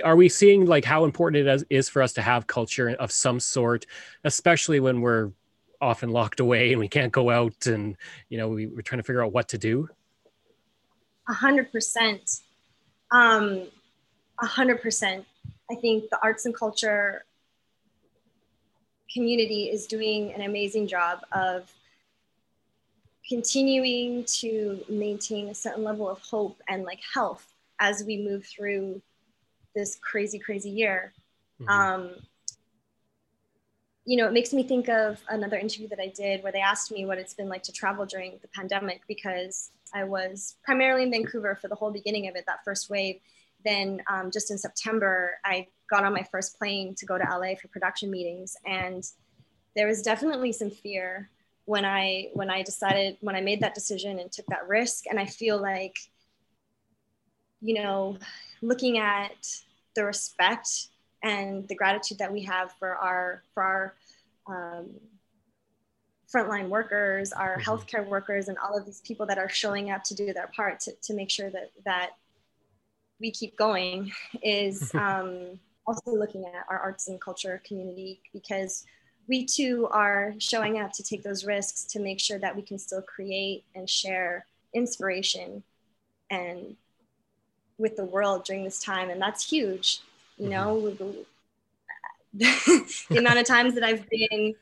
Are 0.03 0.15
we 0.15 0.29
seeing 0.29 0.65
like 0.65 0.85
how 0.85 1.03
important 1.03 1.47
it 1.47 1.65
is 1.69 1.89
for 1.89 2.01
us 2.01 2.13
to 2.13 2.21
have 2.21 2.47
culture 2.47 2.89
of 2.89 3.11
some 3.11 3.39
sort, 3.39 3.85
especially 4.23 4.79
when 4.79 5.01
we're 5.01 5.31
often 5.81 6.11
locked 6.11 6.39
away 6.39 6.71
and 6.71 6.79
we 6.79 6.87
can't 6.87 7.11
go 7.11 7.29
out 7.29 7.65
and 7.65 7.97
you 8.29 8.37
know 8.37 8.47
we, 8.47 8.67
are 8.67 8.81
trying 8.83 8.99
to 8.99 9.03
figure 9.03 9.23
out 9.23 9.33
what 9.33 9.49
to 9.49 9.57
do? 9.57 9.89
A 11.27 11.33
hundred 11.33 11.71
percent. 11.71 12.41
Um, 13.11 13.67
a 14.41 14.45
hundred 14.45 14.81
percent. 14.81 15.25
I 15.69 15.75
think 15.75 16.09
the 16.09 16.19
arts 16.23 16.45
and 16.45 16.55
culture 16.55 17.25
community 19.13 19.65
is 19.65 19.87
doing 19.87 20.33
an 20.33 20.41
amazing 20.41 20.87
job 20.87 21.19
of 21.31 21.71
continuing 23.27 24.23
to 24.25 24.79
maintain 24.89 25.49
a 25.49 25.55
certain 25.55 25.83
level 25.83 26.09
of 26.09 26.19
hope 26.19 26.61
and 26.67 26.83
like 26.83 26.99
health 27.13 27.45
as 27.79 28.03
we 28.05 28.17
move 28.17 28.45
through 28.45 29.01
this 29.75 29.97
crazy, 30.01 30.39
crazy 30.39 30.69
year. 30.69 31.13
Mm-hmm. 31.61 31.69
Um, 31.69 32.11
you 34.05 34.17
know, 34.17 34.27
it 34.27 34.33
makes 34.33 34.51
me 34.51 34.63
think 34.63 34.89
of 34.89 35.21
another 35.29 35.57
interview 35.57 35.87
that 35.89 35.99
I 35.99 36.07
did 36.07 36.41
where 36.43 36.51
they 36.51 36.59
asked 36.59 36.91
me 36.91 37.05
what 37.05 37.17
it's 37.17 37.33
been 37.33 37.49
like 37.49 37.63
to 37.63 37.71
travel 37.71 38.05
during 38.05 38.39
the 38.41 38.47
pandemic 38.47 39.01
because 39.07 39.71
I 39.93 40.05
was 40.05 40.55
primarily 40.63 41.03
in 41.03 41.11
Vancouver 41.11 41.55
for 41.55 41.67
the 41.67 41.75
whole 41.75 41.91
beginning 41.91 42.27
of 42.27 42.35
it, 42.35 42.45
that 42.47 42.63
first 42.63 42.89
wave. 42.89 43.19
Then 43.63 44.01
um, 44.11 44.31
just 44.31 44.49
in 44.49 44.57
September, 44.57 45.37
I 45.45 45.67
got 45.89 46.03
on 46.03 46.13
my 46.13 46.23
first 46.31 46.57
plane 46.57 46.95
to 46.95 47.05
go 47.05 47.17
to 47.17 47.23
LA 47.23 47.55
for 47.61 47.67
production 47.67 48.09
meetings, 48.09 48.55
and 48.65 49.03
there 49.75 49.87
was 49.87 50.01
definitely 50.01 50.51
some 50.51 50.71
fear 50.71 51.29
when 51.65 51.85
I 51.85 52.29
when 52.33 52.49
I 52.49 52.63
decided 52.63 53.17
when 53.21 53.35
I 53.35 53.41
made 53.41 53.61
that 53.61 53.75
decision 53.75 54.17
and 54.17 54.31
took 54.31 54.47
that 54.47 54.67
risk. 54.67 55.05
And 55.07 55.19
I 55.19 55.25
feel 55.25 55.61
like, 55.61 55.95
you 57.61 57.75
know, 57.75 58.17
looking 58.61 58.97
at 58.97 59.47
the 59.95 60.05
respect 60.05 60.87
and 61.23 61.67
the 61.67 61.75
gratitude 61.75 62.17
that 62.17 62.31
we 62.31 62.41
have 62.43 62.71
for 62.79 62.95
our 62.95 63.43
for 63.53 63.63
our 63.63 63.93
um, 64.47 64.89
frontline 66.33 66.69
workers, 66.69 67.31
our 67.31 67.57
mm-hmm. 67.57 67.69
healthcare 67.69 68.07
workers, 68.07 68.47
and 68.47 68.57
all 68.57 68.77
of 68.77 68.85
these 68.85 69.01
people 69.01 69.25
that 69.27 69.37
are 69.37 69.49
showing 69.49 69.91
up 69.91 70.03
to 70.05 70.15
do 70.15 70.33
their 70.33 70.49
part 70.55 70.79
to, 70.81 70.93
to 71.03 71.13
make 71.13 71.29
sure 71.29 71.49
that 71.49 71.71
that 71.85 72.11
we 73.19 73.31
keep 73.31 73.55
going 73.57 74.11
is 74.41 74.93
um, 74.95 75.59
also 75.85 76.11
looking 76.11 76.45
at 76.45 76.65
our 76.69 76.79
arts 76.79 77.07
and 77.07 77.21
culture 77.21 77.61
community 77.65 78.21
because 78.33 78.85
we 79.27 79.45
too 79.45 79.87
are 79.91 80.33
showing 80.39 80.79
up 80.79 80.91
to 80.91 81.03
take 81.03 81.23
those 81.23 81.45
risks 81.45 81.83
to 81.85 81.99
make 81.99 82.19
sure 82.19 82.39
that 82.39 82.55
we 82.55 82.61
can 82.61 82.79
still 82.79 83.01
create 83.01 83.63
and 83.75 83.89
share 83.89 84.45
inspiration 84.73 85.63
and 86.29 86.75
with 87.81 87.95
the 87.97 88.05
world 88.05 88.45
during 88.45 88.63
this 88.63 88.81
time 88.81 89.09
and 89.09 89.21
that's 89.21 89.47
huge 89.47 90.01
you 90.37 90.47
know 90.47 90.95
mm-hmm. 90.99 91.21
the 93.13 93.17
amount 93.17 93.39
of 93.39 93.45
times 93.45 93.73
that 93.73 93.83
i've 93.83 94.05
been 94.09 94.55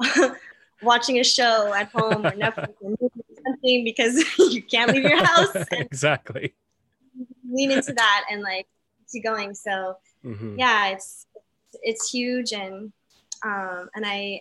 watching 0.82 1.18
a 1.18 1.24
show 1.24 1.72
at 1.74 1.90
home 1.90 2.24
or 2.24 2.30
netflix 2.30 2.74
or 2.80 2.96
something 3.44 3.84
because 3.84 4.24
you 4.38 4.62
can't 4.62 4.92
leave 4.92 5.02
your 5.02 5.22
house 5.22 5.54
exactly 5.72 6.54
lean 7.50 7.70
into 7.70 7.92
that 7.92 8.24
and 8.30 8.42
like 8.42 8.66
keep 9.10 9.22
going 9.22 9.54
so 9.54 9.96
mm-hmm. 10.24 10.58
yeah 10.58 10.88
it's 10.88 11.26
it's 11.82 12.10
huge 12.10 12.52
and 12.52 12.92
um 13.44 13.90
and 13.94 14.06
i 14.06 14.40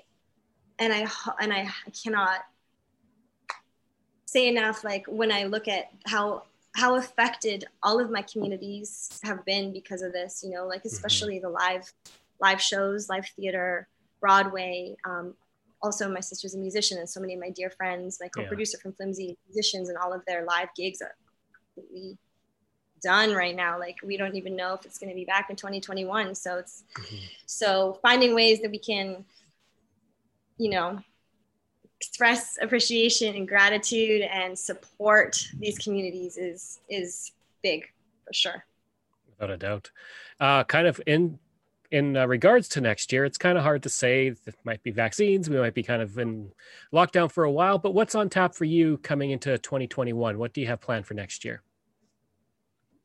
and 0.80 0.94
i 0.94 1.08
and 1.42 1.52
i 1.54 1.70
cannot 2.04 2.40
say 4.26 4.48
enough 4.48 4.84
like 4.84 5.06
when 5.08 5.32
i 5.32 5.44
look 5.44 5.68
at 5.68 5.92
how 6.06 6.44
how 6.76 6.96
affected 6.96 7.66
all 7.84 8.00
of 8.00 8.10
my 8.10 8.22
communities 8.24 9.20
have 9.24 9.46
been 9.46 9.72
because 9.72 10.02
of 10.02 10.12
this 10.12 10.42
you 10.44 10.50
know 10.50 10.66
like 10.66 10.80
mm-hmm. 10.80 10.88
especially 10.88 11.40
the 11.40 11.50
live 11.50 11.92
live 12.40 12.62
shows 12.62 13.10
live 13.10 13.26
theater 13.36 13.88
broadway 14.20 14.96
um, 15.06 15.34
also 15.82 16.10
my 16.10 16.20
sister's 16.20 16.56
a 16.56 16.58
musician 16.58 16.98
and 16.98 17.10
so 17.10 17.20
many 17.20 17.34
of 17.34 17.40
my 17.40 17.50
dear 17.50 17.70
friends 17.70 18.18
my 18.22 18.28
co-producer 18.28 18.78
yeah. 18.78 18.82
from 18.82 18.94
flimsy 18.94 19.38
musicians 19.48 19.90
and 19.90 19.98
all 19.98 20.14
of 20.14 20.24
their 20.26 20.46
live 20.46 20.70
gigs 20.76 21.02
are 21.02 21.16
completely 21.76 22.18
done 23.02 23.34
right 23.34 23.56
now 23.56 23.78
like 23.78 23.98
we 24.04 24.16
don't 24.16 24.36
even 24.36 24.56
know 24.56 24.74
if 24.74 24.86
it's 24.86 24.98
going 24.98 25.10
to 25.10 25.16
be 25.16 25.26
back 25.26 25.50
in 25.50 25.56
2021 25.56 26.34
so 26.34 26.58
it's 26.58 26.84
mm-hmm. 26.98 27.18
so 27.46 28.00
finding 28.02 28.34
ways 28.34 28.62
that 28.62 28.72
we 28.72 28.80
can 28.80 29.26
you 30.58 30.70
know 30.70 30.98
express 32.04 32.58
appreciation 32.62 33.36
and 33.36 33.48
gratitude 33.48 34.22
and 34.24 34.58
support 34.58 35.42
these 35.60 35.78
communities 35.78 36.38
is 36.38 36.80
is 36.90 37.32
big 37.62 37.86
for 38.26 38.34
sure. 38.34 38.66
Without 39.30 39.50
a 39.50 39.58
doubt. 39.58 39.92
Uh, 40.40 40.64
kind 40.64 40.88
of 40.88 41.00
in 41.08 41.40
in 41.92 42.18
uh, 42.18 42.26
regards 42.26 42.68
to 42.68 42.82
next 42.82 43.14
year 43.14 43.24
it's 43.24 43.38
kind 43.38 43.58
of 43.58 43.64
hard 43.64 43.84
to 43.84 43.90
say 43.90 44.28
it 44.28 44.56
might 44.64 44.82
be 44.82 44.90
vaccines 44.90 45.48
we 45.48 45.58
might 45.58 45.76
be 45.76 45.84
kind 45.84 46.02
of 46.02 46.18
in 46.18 46.52
lockdown 46.92 47.32
for 47.32 47.44
a 47.44 47.52
while 47.52 47.78
but 47.78 47.94
what's 47.94 48.16
on 48.16 48.30
tap 48.30 48.56
for 48.56 48.66
you 48.66 48.98
coming 48.98 49.30
into 49.30 49.56
2021 49.60 50.40
what 50.40 50.54
do 50.54 50.62
you 50.62 50.68
have 50.68 50.82
planned 50.82 51.06
for 51.06 51.14
next 51.14 51.46
year? 51.46 51.62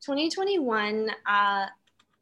2021 0.01 1.11
uh, 1.29 1.67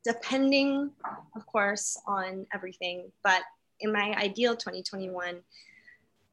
depending 0.03 0.91
of 1.35 1.45
course 1.45 1.97
on 2.05 2.45
everything 2.53 3.09
but 3.23 3.43
in 3.79 3.91
my 3.93 4.13
ideal 4.17 4.55
2021 4.55 5.39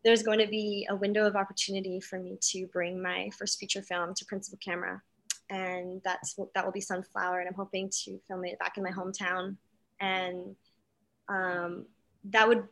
there's 0.04 0.22
going 0.22 0.38
to 0.38 0.46
be 0.46 0.86
a 0.90 0.96
window 0.96 1.26
of 1.26 1.34
opportunity 1.34 1.98
for 1.98 2.18
me 2.18 2.38
to 2.40 2.66
bring 2.66 3.02
my 3.02 3.30
first 3.38 3.58
feature 3.58 3.82
film 3.82 4.14
to 4.14 4.24
principal 4.26 4.58
camera. 4.62 5.00
And 5.50 6.00
that's 6.04 6.36
that 6.54 6.64
will 6.64 6.72
be 6.72 6.80
sunflower 6.80 7.40
and 7.40 7.48
i'm 7.48 7.54
hoping 7.54 7.90
to 8.04 8.18
film 8.26 8.44
it 8.44 8.58
back 8.58 8.76
in 8.76 8.82
my 8.82 8.90
hometown. 8.90 9.56
And 10.00 10.56
um, 11.28 11.86
that 12.24 12.48
would 12.48 12.64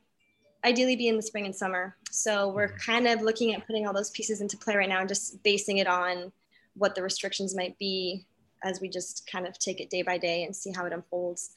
ideally 0.65 0.97
be 0.97 1.09
in 1.09 1.17
the 1.17 1.23
spring 1.23 1.47
and 1.47 1.55
summer. 1.55 1.97
So 2.11 2.49
we're 2.49 2.69
mm-hmm. 2.69 2.91
kind 2.91 3.09
of 3.09 3.23
looking 3.23 3.55
at 3.55 3.67
putting 3.67 3.87
all 3.87 3.93
those 3.93 4.11
pieces 4.11 4.41
into 4.41 4.57
play 4.57 4.77
right 4.77 4.89
now 4.89 5.01
and 5.01 5.09
just 5.09 5.43
basing 5.43 5.79
it 5.79 5.87
on 5.87 6.33
what 6.75 6.95
the 6.95 7.03
restrictions 7.03 7.55
might 7.55 7.79
be 7.79 8.27
as 8.63 8.81
we 8.81 8.89
just 8.89 9.29
kind 9.31 9.47
of 9.47 9.59
take 9.59 9.81
it 9.81 9.91
day 9.91 10.03
by 10.03 10.19
day 10.19 10.45
and 10.45 10.55
see 10.55 10.73
how 10.73 10.85
it 10.85 10.93
unfolds. 10.93 11.55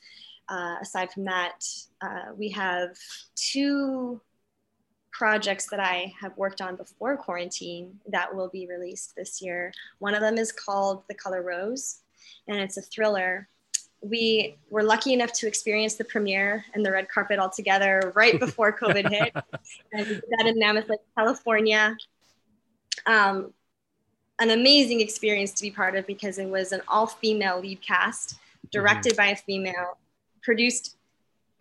Uh, 0.48 0.76
aside 0.82 1.12
from 1.12 1.26
that 1.26 1.66
uh, 2.02 2.32
we 2.38 2.50
have 2.50 2.96
two 3.36 4.22
projects 5.18 5.68
that 5.70 5.80
I 5.80 6.14
have 6.20 6.36
worked 6.38 6.60
on 6.60 6.76
before 6.76 7.16
quarantine 7.16 7.98
that 8.10 8.36
will 8.36 8.50
be 8.50 8.68
released 8.68 9.16
this 9.16 9.42
year. 9.42 9.72
One 10.00 10.14
of 10.14 10.20
them 10.20 10.38
is 10.38 10.52
called 10.52 11.04
The 11.08 11.14
Color 11.14 11.42
Rose, 11.42 12.02
and 12.50 12.58
it's 12.58 12.76
a 12.76 12.82
thriller. 12.82 13.48
We 14.02 14.58
were 14.70 14.84
lucky 14.84 15.14
enough 15.14 15.32
to 15.34 15.48
experience 15.48 15.96
the 15.96 16.04
premiere 16.04 16.66
and 16.74 16.86
the 16.86 16.92
red 16.92 17.08
carpet 17.08 17.40
all 17.40 17.50
together 17.50 18.12
right 18.14 18.38
before 18.38 18.78
COVID 18.78 19.10
hit. 19.10 19.34
And 19.94 20.06
we 20.06 20.16
did 20.16 20.24
that 20.38 20.48
in 20.48 20.60
Mammoth 20.60 20.90
Lake, 20.90 21.00
California. 21.18 21.96
Um, 23.06 23.54
an 24.40 24.50
amazing 24.50 25.00
experience 25.00 25.54
to 25.54 25.62
be 25.62 25.72
part 25.72 25.96
of 25.96 26.06
because 26.06 26.40
it 26.40 26.50
was 26.50 26.74
an 26.74 26.82
all 26.90 27.08
female 27.08 27.62
lead 27.62 27.82
cast, 27.82 28.36
directed 28.70 29.14
mm-hmm. 29.14 29.18
by 29.18 29.28
a 29.28 29.36
female, 29.38 29.98
produced 30.44 30.98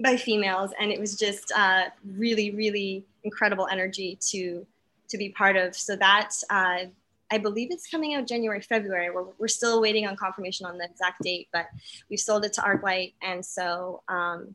by 0.04 0.16
females, 0.16 0.70
and 0.78 0.92
it 0.92 1.00
was 1.00 1.16
just 1.16 1.50
uh, 1.56 1.86
really, 2.06 2.52
really 2.52 3.04
incredible 3.24 3.66
energy 3.66 4.16
to 4.30 4.64
to 5.08 5.18
be 5.18 5.30
part 5.30 5.56
of. 5.56 5.74
So 5.74 5.96
that 5.96 6.30
uh, 6.50 6.84
I 7.30 7.38
believe 7.38 7.72
it's 7.72 7.88
coming 7.88 8.14
out 8.14 8.28
January, 8.28 8.60
February. 8.60 9.10
We're, 9.10 9.24
we're 9.38 9.48
still 9.48 9.80
waiting 9.80 10.06
on 10.06 10.14
confirmation 10.16 10.66
on 10.66 10.78
the 10.78 10.84
exact 10.84 11.22
date, 11.22 11.48
but 11.52 11.66
we've 12.08 12.20
sold 12.20 12.44
it 12.44 12.52
to 12.54 12.60
ArcLight, 12.60 13.14
and 13.22 13.44
so 13.44 14.02
um, 14.08 14.54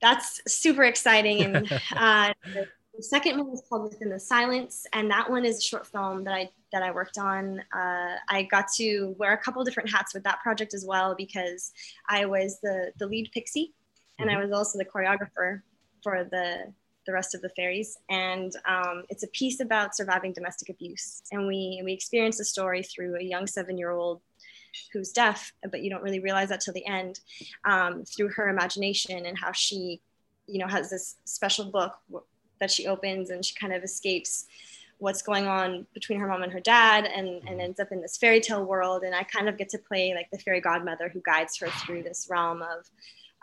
that's 0.00 0.40
super 0.48 0.82
exciting. 0.82 1.42
And 1.42 1.72
uh, 1.96 2.32
the, 2.52 2.66
second 3.00 3.38
one 3.38 3.50
is 3.52 3.62
called 3.68 3.84
Within 3.84 4.08
the 4.08 4.18
Silence, 4.18 4.86
and 4.92 5.10
that 5.10 5.30
one 5.30 5.44
is 5.44 5.58
a 5.58 5.62
short 5.62 5.86
film 5.86 6.24
that 6.24 6.34
I 6.34 6.50
that 6.72 6.82
I 6.82 6.90
worked 6.90 7.18
on. 7.18 7.60
Uh, 7.74 8.16
I 8.28 8.48
got 8.50 8.66
to 8.76 9.14
wear 9.18 9.32
a 9.32 9.38
couple 9.38 9.62
different 9.64 9.90
hats 9.90 10.14
with 10.14 10.24
that 10.24 10.40
project 10.40 10.72
as 10.72 10.84
well 10.84 11.14
because 11.14 11.72
I 12.08 12.24
was 12.24 12.58
the 12.62 12.92
the 12.98 13.06
lead 13.06 13.30
pixie, 13.32 13.74
and 14.22 14.30
I 14.30 14.34
mm-hmm. 14.34 14.42
was 14.42 14.52
also 14.52 14.78
the 14.78 14.84
choreographer 14.84 15.60
for 16.02 16.24
the 16.24 16.72
the 17.06 17.12
rest 17.12 17.34
of 17.34 17.42
the 17.42 17.48
fairies. 17.50 17.98
And 18.08 18.52
um, 18.66 19.04
it's 19.08 19.22
a 19.22 19.28
piece 19.28 19.60
about 19.60 19.96
surviving 19.96 20.32
domestic 20.32 20.68
abuse. 20.68 21.22
And 21.32 21.46
we, 21.46 21.82
we 21.84 21.92
experience 21.92 22.38
the 22.38 22.44
story 22.44 22.82
through 22.82 23.16
a 23.16 23.22
young 23.22 23.46
seven 23.46 23.76
year 23.76 23.90
old 23.90 24.20
who's 24.92 25.12
deaf, 25.12 25.52
but 25.70 25.82
you 25.82 25.90
don't 25.90 26.02
really 26.02 26.20
realize 26.20 26.48
that 26.48 26.60
till 26.60 26.74
the 26.74 26.86
end, 26.86 27.20
um, 27.64 28.04
through 28.04 28.28
her 28.28 28.48
imagination 28.48 29.26
and 29.26 29.38
how 29.38 29.52
she, 29.52 30.00
you 30.46 30.58
know, 30.58 30.66
has 30.66 30.90
this 30.90 31.16
special 31.24 31.66
book 31.66 31.98
that 32.58 32.70
she 32.70 32.86
opens 32.86 33.30
and 33.30 33.44
she 33.44 33.54
kind 33.54 33.72
of 33.72 33.82
escapes 33.82 34.46
what's 34.98 35.20
going 35.20 35.48
on 35.48 35.84
between 35.94 36.20
her 36.20 36.28
mom 36.28 36.44
and 36.44 36.52
her 36.52 36.60
dad 36.60 37.04
and, 37.04 37.28
and 37.28 37.42
mm-hmm. 37.42 37.60
ends 37.60 37.80
up 37.80 37.90
in 37.90 38.00
this 38.00 38.16
fairy 38.16 38.40
tale 38.40 38.64
world. 38.64 39.02
And 39.02 39.14
I 39.14 39.24
kind 39.24 39.48
of 39.48 39.58
get 39.58 39.68
to 39.70 39.78
play 39.78 40.14
like 40.14 40.30
the 40.30 40.38
fairy 40.38 40.60
godmother 40.60 41.08
who 41.08 41.20
guides 41.20 41.58
her 41.58 41.66
through 41.66 42.04
this 42.04 42.28
realm 42.30 42.62
of, 42.62 42.88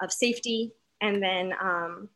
of 0.02 0.12
safety. 0.12 0.72
And 1.02 1.22
then 1.22 1.54
um, 1.62 2.10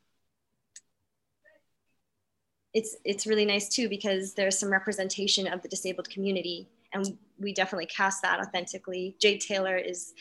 it's 2.73 2.97
it's 3.05 3.27
really 3.27 3.45
nice 3.45 3.69
too 3.69 3.87
because 3.87 4.33
there's 4.33 4.57
some 4.57 4.71
representation 4.71 5.47
of 5.47 5.61
the 5.61 5.69
disabled 5.69 6.09
community 6.09 6.67
and 6.93 7.17
we 7.39 7.53
definitely 7.53 7.85
cast 7.85 8.21
that 8.21 8.39
authentically 8.39 9.15
jade 9.19 9.39
taylor 9.39 9.77
is 9.77 10.13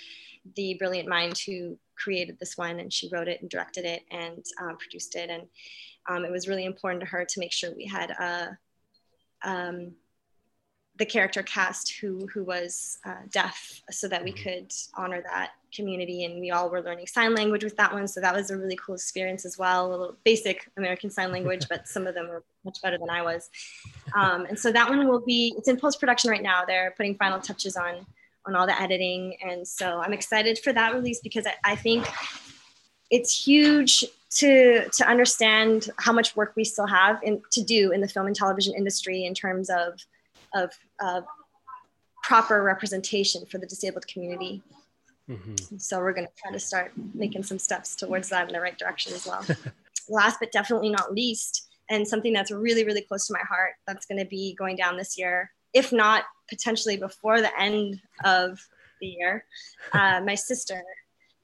the 0.57 0.75
brilliant 0.75 1.09
mind 1.09 1.39
who 1.47 1.79
created 1.97 2.37
this 2.39 2.57
one 2.57 2.81
and 2.81 2.93
she 2.93 3.09
wrote 3.11 3.29
it 3.29 3.41
and 3.41 3.51
directed 3.51 3.85
it 3.85 4.03
and 4.11 4.45
um, 4.61 4.77
produced 4.77 5.15
it 5.17 5.31
and 5.31 5.45
um, 6.09 6.25
it 6.25 6.31
was 6.31 6.49
really 6.49 6.65
important 6.65 7.01
to 7.01 7.07
her 7.07 7.25
to 7.25 7.41
make 7.41 7.53
sure 7.53 7.71
we 7.75 7.87
had 7.87 8.11
a 8.11 8.59
um, 9.45 9.93
the 10.97 11.07
character 11.07 11.43
cast 11.43 11.95
who 12.01 12.27
who 12.33 12.45
was 12.45 12.99
uh, 13.07 13.23
deaf 13.31 13.81
so 13.91 14.09
that 14.09 14.23
we 14.23 14.33
mm-hmm. 14.33 14.43
could 14.43 14.73
honor 14.95 15.23
that 15.23 15.53
community. 15.75 16.25
And 16.25 16.39
we 16.39 16.51
all 16.51 16.69
were 16.69 16.83
learning 16.83 17.07
sign 17.07 17.35
language 17.35 17.65
with 17.65 17.77
that 17.79 17.93
one. 17.93 18.07
So 18.07 18.21
that 18.21 18.35
was 18.35 18.51
a 18.51 18.59
really 18.59 18.77
cool 18.77 18.95
experience 18.95 19.47
as 19.47 19.57
well. 19.57 19.89
A 19.89 19.91
little 19.91 20.17
basic 20.25 20.71
american 20.77 21.11
sign 21.11 21.33
language 21.37 21.67
but 21.69 21.89
some 21.89 22.07
of 22.07 22.15
them 22.15 22.29
were 22.29 22.45
much 22.65 22.81
better 22.83 22.99
than 22.99 23.11
i 23.11 23.23
was. 23.23 23.49
Um, 24.15 24.45
and 24.47 24.59
so 24.59 24.71
that 24.73 24.89
one 24.89 25.09
will 25.09 25.25
be 25.25 25.55
it's 25.57 25.69
in 25.69 25.79
post-production 25.79 26.31
right 26.31 26.43
now. 26.43 26.65
They're 26.65 26.93
putting 26.97 27.17
final 27.17 27.41
touches 27.41 27.77
on 27.77 28.07
on 28.45 28.57
all 28.57 28.67
the 28.67 28.81
editing. 28.81 29.37
And 29.43 29.67
so 29.67 30.01
i'm 30.01 30.13
excited 30.13 30.59
for 30.59 30.73
that 30.73 30.95
release 30.95 31.21
because 31.21 31.47
i, 31.47 31.55
I 31.65 31.77
think 31.77 32.07
it's 33.11 33.45
huge 33.47 34.05
to 34.37 34.89
to 34.89 35.09
understand 35.09 35.91
how 35.99 36.13
much 36.13 36.35
work 36.35 36.55
we 36.57 36.65
still 36.65 36.87
have 36.87 37.23
in, 37.23 37.43
to 37.53 37.63
do 37.63 37.93
in 37.93 38.01
the 38.01 38.09
film 38.09 38.27
and 38.27 38.35
television 38.35 38.75
industry 38.75 39.25
in 39.25 39.35
terms 39.35 39.69
of 39.71 40.01
of 40.55 40.73
proper 42.23 42.63
representation 42.63 43.45
for 43.47 43.59
the 43.59 43.67
disabled 43.67 44.07
community. 44.07 44.63
Mm-hmm. 45.29 45.77
So 45.79 45.99
we're 45.99 46.13
going 46.13 46.27
to 46.27 46.33
try 46.41 46.53
to 46.53 46.59
start 46.59 46.93
making 47.15 47.43
some 47.43 47.59
steps 47.59 47.97
towards 47.97 48.29
that 48.31 48.49
in 48.49 48.53
the 48.53 48.61
right 48.61 48.79
direction 48.79 49.13
as 49.13 49.27
well. 49.27 49.45
Last 50.09 50.39
but 50.41 50.53
definitely 50.53 50.91
not 50.91 51.13
least, 51.13 51.69
and 51.91 52.07
something 52.07 52.33
that's 52.33 52.51
really, 52.51 52.85
really 52.85 53.03
close 53.03 53.27
to 53.27 53.33
my 53.33 53.45
heart 53.49 53.75
that's 53.87 54.07
going 54.07 54.19
to 54.19 54.25
be 54.25 54.55
going 54.55 54.77
down 54.77 54.97
this 54.97 55.19
year, 55.19 55.51
if 55.75 55.93
not 55.93 56.25
potentially 56.49 56.97
before 56.97 57.41
the 57.41 57.61
end 57.61 58.01
of 58.25 58.61
the 59.01 59.09
year. 59.09 59.45
Uh, 59.93 60.21
my 60.25 60.35
sister, 60.35 60.83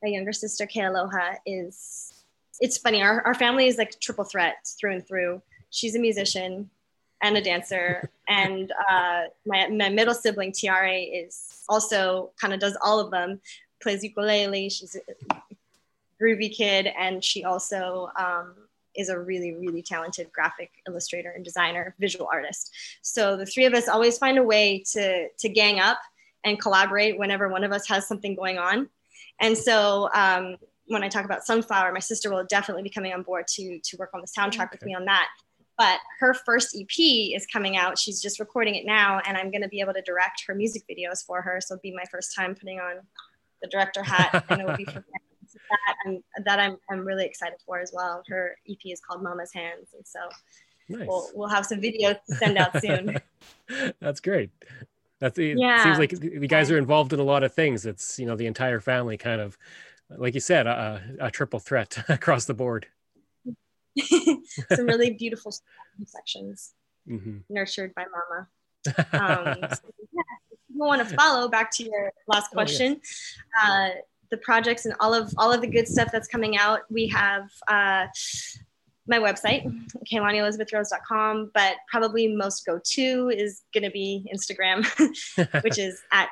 my 0.02 0.08
younger 0.08 0.32
sister, 0.32 0.66
Kealoha, 0.66 1.36
is, 1.46 2.12
it's 2.60 2.78
funny, 2.78 3.02
our, 3.02 3.22
our 3.22 3.34
family 3.34 3.66
is 3.66 3.78
like 3.78 3.98
triple 4.00 4.24
threat 4.24 4.56
through 4.78 4.94
and 4.94 5.06
through. 5.06 5.42
She's 5.70 5.94
a 5.94 6.00
musician, 6.00 6.70
and 7.22 7.36
a 7.36 7.40
dancer. 7.40 8.10
and 8.28 8.72
uh, 8.90 9.22
my, 9.46 9.68
my 9.68 9.88
middle 9.88 10.14
sibling, 10.14 10.52
Tiare, 10.52 11.10
is 11.12 11.64
also 11.68 12.30
kind 12.40 12.54
of 12.54 12.60
does 12.60 12.76
all 12.84 13.00
of 13.00 13.10
them, 13.10 13.40
plays 13.82 14.04
ukulele. 14.04 14.68
She's 14.68 14.96
a 14.96 15.36
groovy 16.22 16.54
kid. 16.54 16.88
And 16.98 17.22
she 17.24 17.44
also 17.44 18.10
um, 18.16 18.54
is 18.96 19.08
a 19.08 19.18
really, 19.18 19.54
really 19.54 19.82
talented 19.82 20.32
graphic 20.32 20.70
illustrator 20.86 21.30
and 21.30 21.44
designer, 21.44 21.94
visual 21.98 22.28
artist. 22.32 22.72
So 23.02 23.36
the 23.36 23.46
three 23.46 23.64
of 23.64 23.74
us 23.74 23.88
always 23.88 24.18
find 24.18 24.38
a 24.38 24.42
way 24.42 24.84
to, 24.92 25.28
to 25.38 25.48
gang 25.48 25.80
up 25.80 25.98
and 26.44 26.60
collaborate 26.60 27.18
whenever 27.18 27.48
one 27.48 27.64
of 27.64 27.72
us 27.72 27.86
has 27.88 28.06
something 28.06 28.34
going 28.34 28.58
on. 28.58 28.88
And 29.40 29.56
so 29.56 30.08
um, 30.14 30.56
when 30.86 31.02
I 31.04 31.08
talk 31.08 31.24
about 31.24 31.44
Sunflower, 31.44 31.92
my 31.92 32.00
sister 32.00 32.30
will 32.30 32.44
definitely 32.44 32.82
be 32.82 32.90
coming 32.90 33.12
on 33.12 33.22
board 33.22 33.46
to, 33.48 33.78
to 33.78 33.96
work 33.96 34.10
on 34.14 34.20
the 34.20 34.26
soundtrack 34.26 34.66
okay. 34.66 34.68
with 34.72 34.82
me 34.84 34.94
on 34.94 35.04
that 35.04 35.28
but 35.78 36.00
her 36.18 36.34
first 36.34 36.76
EP 36.78 36.98
is 36.98 37.46
coming 37.46 37.76
out. 37.76 37.98
She's 37.98 38.20
just 38.20 38.40
recording 38.40 38.74
it 38.74 38.84
now, 38.84 39.20
and 39.24 39.36
I'm 39.36 39.50
going 39.50 39.62
to 39.62 39.68
be 39.68 39.80
able 39.80 39.94
to 39.94 40.02
direct 40.02 40.42
her 40.46 40.54
music 40.54 40.82
videos 40.90 41.24
for 41.24 41.40
her. 41.40 41.60
So 41.60 41.74
it'll 41.74 41.82
be 41.82 41.94
my 41.94 42.04
first 42.10 42.34
time 42.36 42.54
putting 42.54 42.80
on 42.80 42.96
the 43.62 43.68
director 43.68 44.02
hat, 44.02 44.44
and 44.48 44.60
it 44.60 44.66
will 44.66 44.76
be 44.76 44.84
for 44.84 45.04
that 45.70 45.94
I'm 46.04 46.22
that 46.44 46.58
I'm 46.58 46.76
I'm 46.90 47.06
really 47.06 47.24
excited 47.24 47.58
for 47.64 47.80
as 47.80 47.92
well. 47.94 48.22
Her 48.28 48.56
EP 48.68 48.78
is 48.86 49.00
called 49.00 49.22
Mama's 49.22 49.52
Hands, 49.52 49.86
and 49.94 50.06
so 50.06 50.18
nice. 50.88 51.06
we'll, 51.06 51.30
we'll 51.34 51.48
have 51.48 51.64
some 51.64 51.80
videos 51.80 52.18
to 52.28 52.34
send 52.34 52.58
out 52.58 52.80
soon. 52.80 53.16
That's 54.00 54.20
great. 54.20 54.50
That's 55.20 55.38
it 55.38 55.58
yeah. 55.58 55.82
seems 55.82 55.98
like 55.98 56.12
you 56.12 56.46
guys 56.46 56.70
are 56.70 56.78
involved 56.78 57.12
in 57.12 57.20
a 57.20 57.24
lot 57.24 57.42
of 57.42 57.54
things. 57.54 57.86
It's 57.86 58.18
you 58.18 58.26
know 58.26 58.36
the 58.36 58.46
entire 58.46 58.80
family 58.80 59.16
kind 59.16 59.40
of, 59.40 59.56
like 60.10 60.34
you 60.34 60.40
said, 60.40 60.66
a, 60.66 61.02
a 61.20 61.30
triple 61.30 61.60
threat 61.60 62.04
across 62.08 62.44
the 62.44 62.54
board. 62.54 62.86
some 64.74 64.86
really 64.86 65.10
beautiful 65.18 65.52
sections 66.04 66.74
mm-hmm. 67.08 67.38
nurtured 67.48 67.94
by 67.94 68.04
mama. 68.04 68.48
Um, 69.12 69.58
so, 69.74 69.92
yeah, 70.12 70.22
if 70.50 70.58
you 70.68 70.78
want 70.78 71.06
to 71.06 71.14
follow 71.16 71.48
back 71.48 71.70
to 71.72 71.84
your 71.84 72.12
last 72.26 72.50
question, 72.52 72.96
oh, 72.96 73.00
yes. 73.00 73.98
uh, 73.98 74.00
the 74.30 74.38
projects 74.38 74.86
and 74.86 74.94
all 75.00 75.12
of 75.12 75.32
all 75.36 75.52
of 75.52 75.60
the 75.60 75.66
good 75.66 75.88
stuff 75.88 76.10
that's 76.12 76.28
coming 76.28 76.56
out. 76.56 76.82
We 76.90 77.08
have 77.08 77.50
uh, 77.66 78.06
my 79.06 79.18
website, 79.18 79.64
KeilaniElizabethRose.com, 80.10 81.50
but 81.54 81.76
probably 81.90 82.34
most 82.34 82.64
go 82.66 82.78
to 82.92 83.30
is 83.30 83.62
going 83.72 83.84
to 83.84 83.90
be 83.90 84.30
Instagram, 84.32 84.86
which 85.62 85.78
is 85.78 86.00
at 86.12 86.28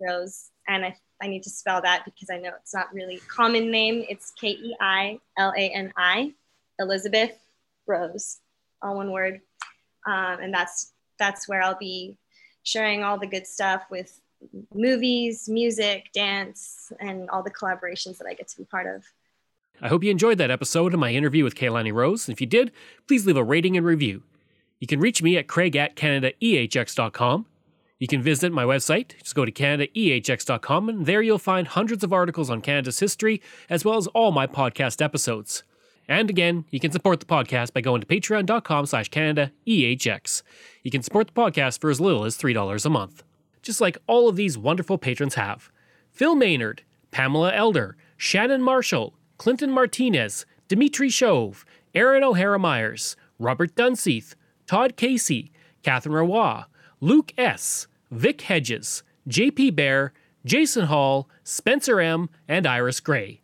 Rose. 0.00 0.50
And 0.68 0.84
I, 0.84 0.96
I 1.22 1.28
need 1.28 1.44
to 1.44 1.50
spell 1.50 1.80
that 1.82 2.04
because 2.04 2.28
I 2.30 2.38
know 2.38 2.50
it's 2.60 2.74
not 2.74 2.92
really 2.92 3.18
common 3.28 3.70
name. 3.70 4.04
It's 4.08 4.32
K 4.32 4.48
E 4.48 4.76
I 4.80 5.18
L 5.38 5.52
A 5.56 5.68
N 5.68 5.92
I, 5.96 6.34
Elizabeth 6.78 7.32
Rose, 7.86 8.38
all 8.82 8.96
one 8.96 9.12
word. 9.12 9.40
Um, 10.06 10.38
and 10.40 10.54
that's 10.54 10.92
that's 11.18 11.48
where 11.48 11.62
I'll 11.62 11.78
be 11.78 12.18
sharing 12.62 13.02
all 13.02 13.18
the 13.18 13.26
good 13.26 13.46
stuff 13.46 13.84
with 13.90 14.20
movies, 14.74 15.48
music, 15.48 16.10
dance, 16.12 16.92
and 17.00 17.28
all 17.30 17.42
the 17.42 17.50
collaborations 17.50 18.18
that 18.18 18.26
I 18.28 18.34
get 18.34 18.48
to 18.48 18.58
be 18.58 18.64
part 18.64 18.86
of. 18.94 19.04
I 19.80 19.88
hope 19.88 20.04
you 20.04 20.10
enjoyed 20.10 20.38
that 20.38 20.50
episode 20.50 20.94
of 20.94 21.00
my 21.00 21.12
interview 21.12 21.44
with 21.44 21.54
Keilani 21.54 21.92
Rose. 21.92 22.28
If 22.28 22.40
you 22.40 22.46
did, 22.46 22.72
please 23.06 23.26
leave 23.26 23.36
a 23.36 23.44
rating 23.44 23.76
and 23.76 23.84
review. 23.84 24.22
You 24.78 24.86
can 24.86 25.00
reach 25.00 25.22
me 25.22 25.36
at 25.36 25.48
craig 25.48 25.76
at 25.76 25.96
canadaehx.com. 25.96 27.46
You 27.98 28.06
can 28.06 28.20
visit 28.20 28.52
my 28.52 28.64
website. 28.64 29.18
Just 29.22 29.34
go 29.34 29.44
to 29.44 29.52
canadaehx.com, 29.52 30.88
and 30.88 31.06
there 31.06 31.22
you'll 31.22 31.38
find 31.38 31.66
hundreds 31.66 32.04
of 32.04 32.12
articles 32.12 32.50
on 32.50 32.60
Canada's 32.60 32.98
history, 32.98 33.40
as 33.70 33.84
well 33.84 33.96
as 33.96 34.06
all 34.08 34.32
my 34.32 34.46
podcast 34.46 35.02
episodes. 35.02 35.62
And 36.08 36.30
again, 36.30 36.64
you 36.70 36.78
can 36.78 36.92
support 36.92 37.20
the 37.20 37.26
podcast 37.26 37.72
by 37.72 37.80
going 37.80 38.00
to 38.00 38.06
patreon.com 38.06 38.86
slash 38.86 39.10
canadaehx. 39.10 40.42
You 40.82 40.90
can 40.90 41.02
support 41.02 41.26
the 41.28 41.32
podcast 41.32 41.80
for 41.80 41.90
as 41.90 42.00
little 42.00 42.24
as 42.24 42.38
$3 42.38 42.86
a 42.86 42.90
month. 42.90 43.24
Just 43.62 43.80
like 43.80 43.98
all 44.06 44.28
of 44.28 44.36
these 44.36 44.56
wonderful 44.56 44.98
patrons 44.98 45.34
have. 45.34 45.70
Phil 46.12 46.36
Maynard, 46.36 46.82
Pamela 47.10 47.52
Elder, 47.52 47.96
Shannon 48.16 48.62
Marshall, 48.62 49.14
Clinton 49.38 49.70
Martinez, 49.70 50.46
Dimitri 50.68 51.08
Chauve, 51.08 51.64
Aaron 51.94 52.22
O'Hara 52.22 52.58
Myers, 52.58 53.16
Robert 53.38 53.74
Dunseith, 53.74 54.34
Todd 54.66 54.96
Casey, 54.96 55.52
Catherine 55.82 56.14
Roy, 56.14 56.62
Luke 57.00 57.32
S., 57.36 57.86
Vic 58.10 58.42
Hedges, 58.42 59.02
JP 59.28 59.76
Bear, 59.76 60.12
Jason 60.44 60.86
Hall, 60.86 61.28
Spencer 61.42 62.00
M., 62.00 62.30
and 62.48 62.66
Iris 62.66 63.00
Gray. 63.00 63.40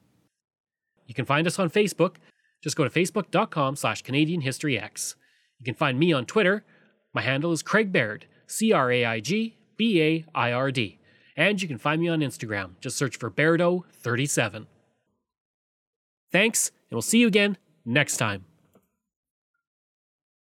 You 1.06 1.14
can 1.14 1.24
find 1.24 1.46
us 1.46 1.58
on 1.58 1.68
Facebook. 1.68 2.16
Just 2.62 2.76
go 2.76 2.84
to 2.84 2.90
facebook.com 2.90 3.76
slash 3.76 4.02
Canadian 4.02 4.42
History 4.42 4.78
X. 4.78 5.16
You 5.58 5.64
can 5.64 5.74
find 5.74 5.98
me 5.98 6.12
on 6.12 6.26
Twitter. 6.26 6.64
My 7.12 7.22
handle 7.22 7.52
is 7.52 7.62
Craig 7.62 7.92
Baird, 7.92 8.26
C 8.46 8.72
R 8.72 8.90
A 8.90 9.04
I 9.04 9.20
G 9.20 9.56
B 9.76 10.00
A 10.00 10.24
I 10.34 10.52
R 10.52 10.70
D. 10.70 10.98
And 11.36 11.60
you 11.60 11.68
can 11.68 11.78
find 11.78 12.00
me 12.00 12.08
on 12.08 12.20
Instagram. 12.20 12.72
Just 12.80 12.96
search 12.96 13.16
for 13.16 13.30
Bairdo37. 13.30 14.66
Thanks, 16.30 16.68
and 16.68 16.96
we'll 16.96 17.02
see 17.02 17.18
you 17.18 17.26
again 17.26 17.56
next 17.84 18.16
time. 18.16 18.44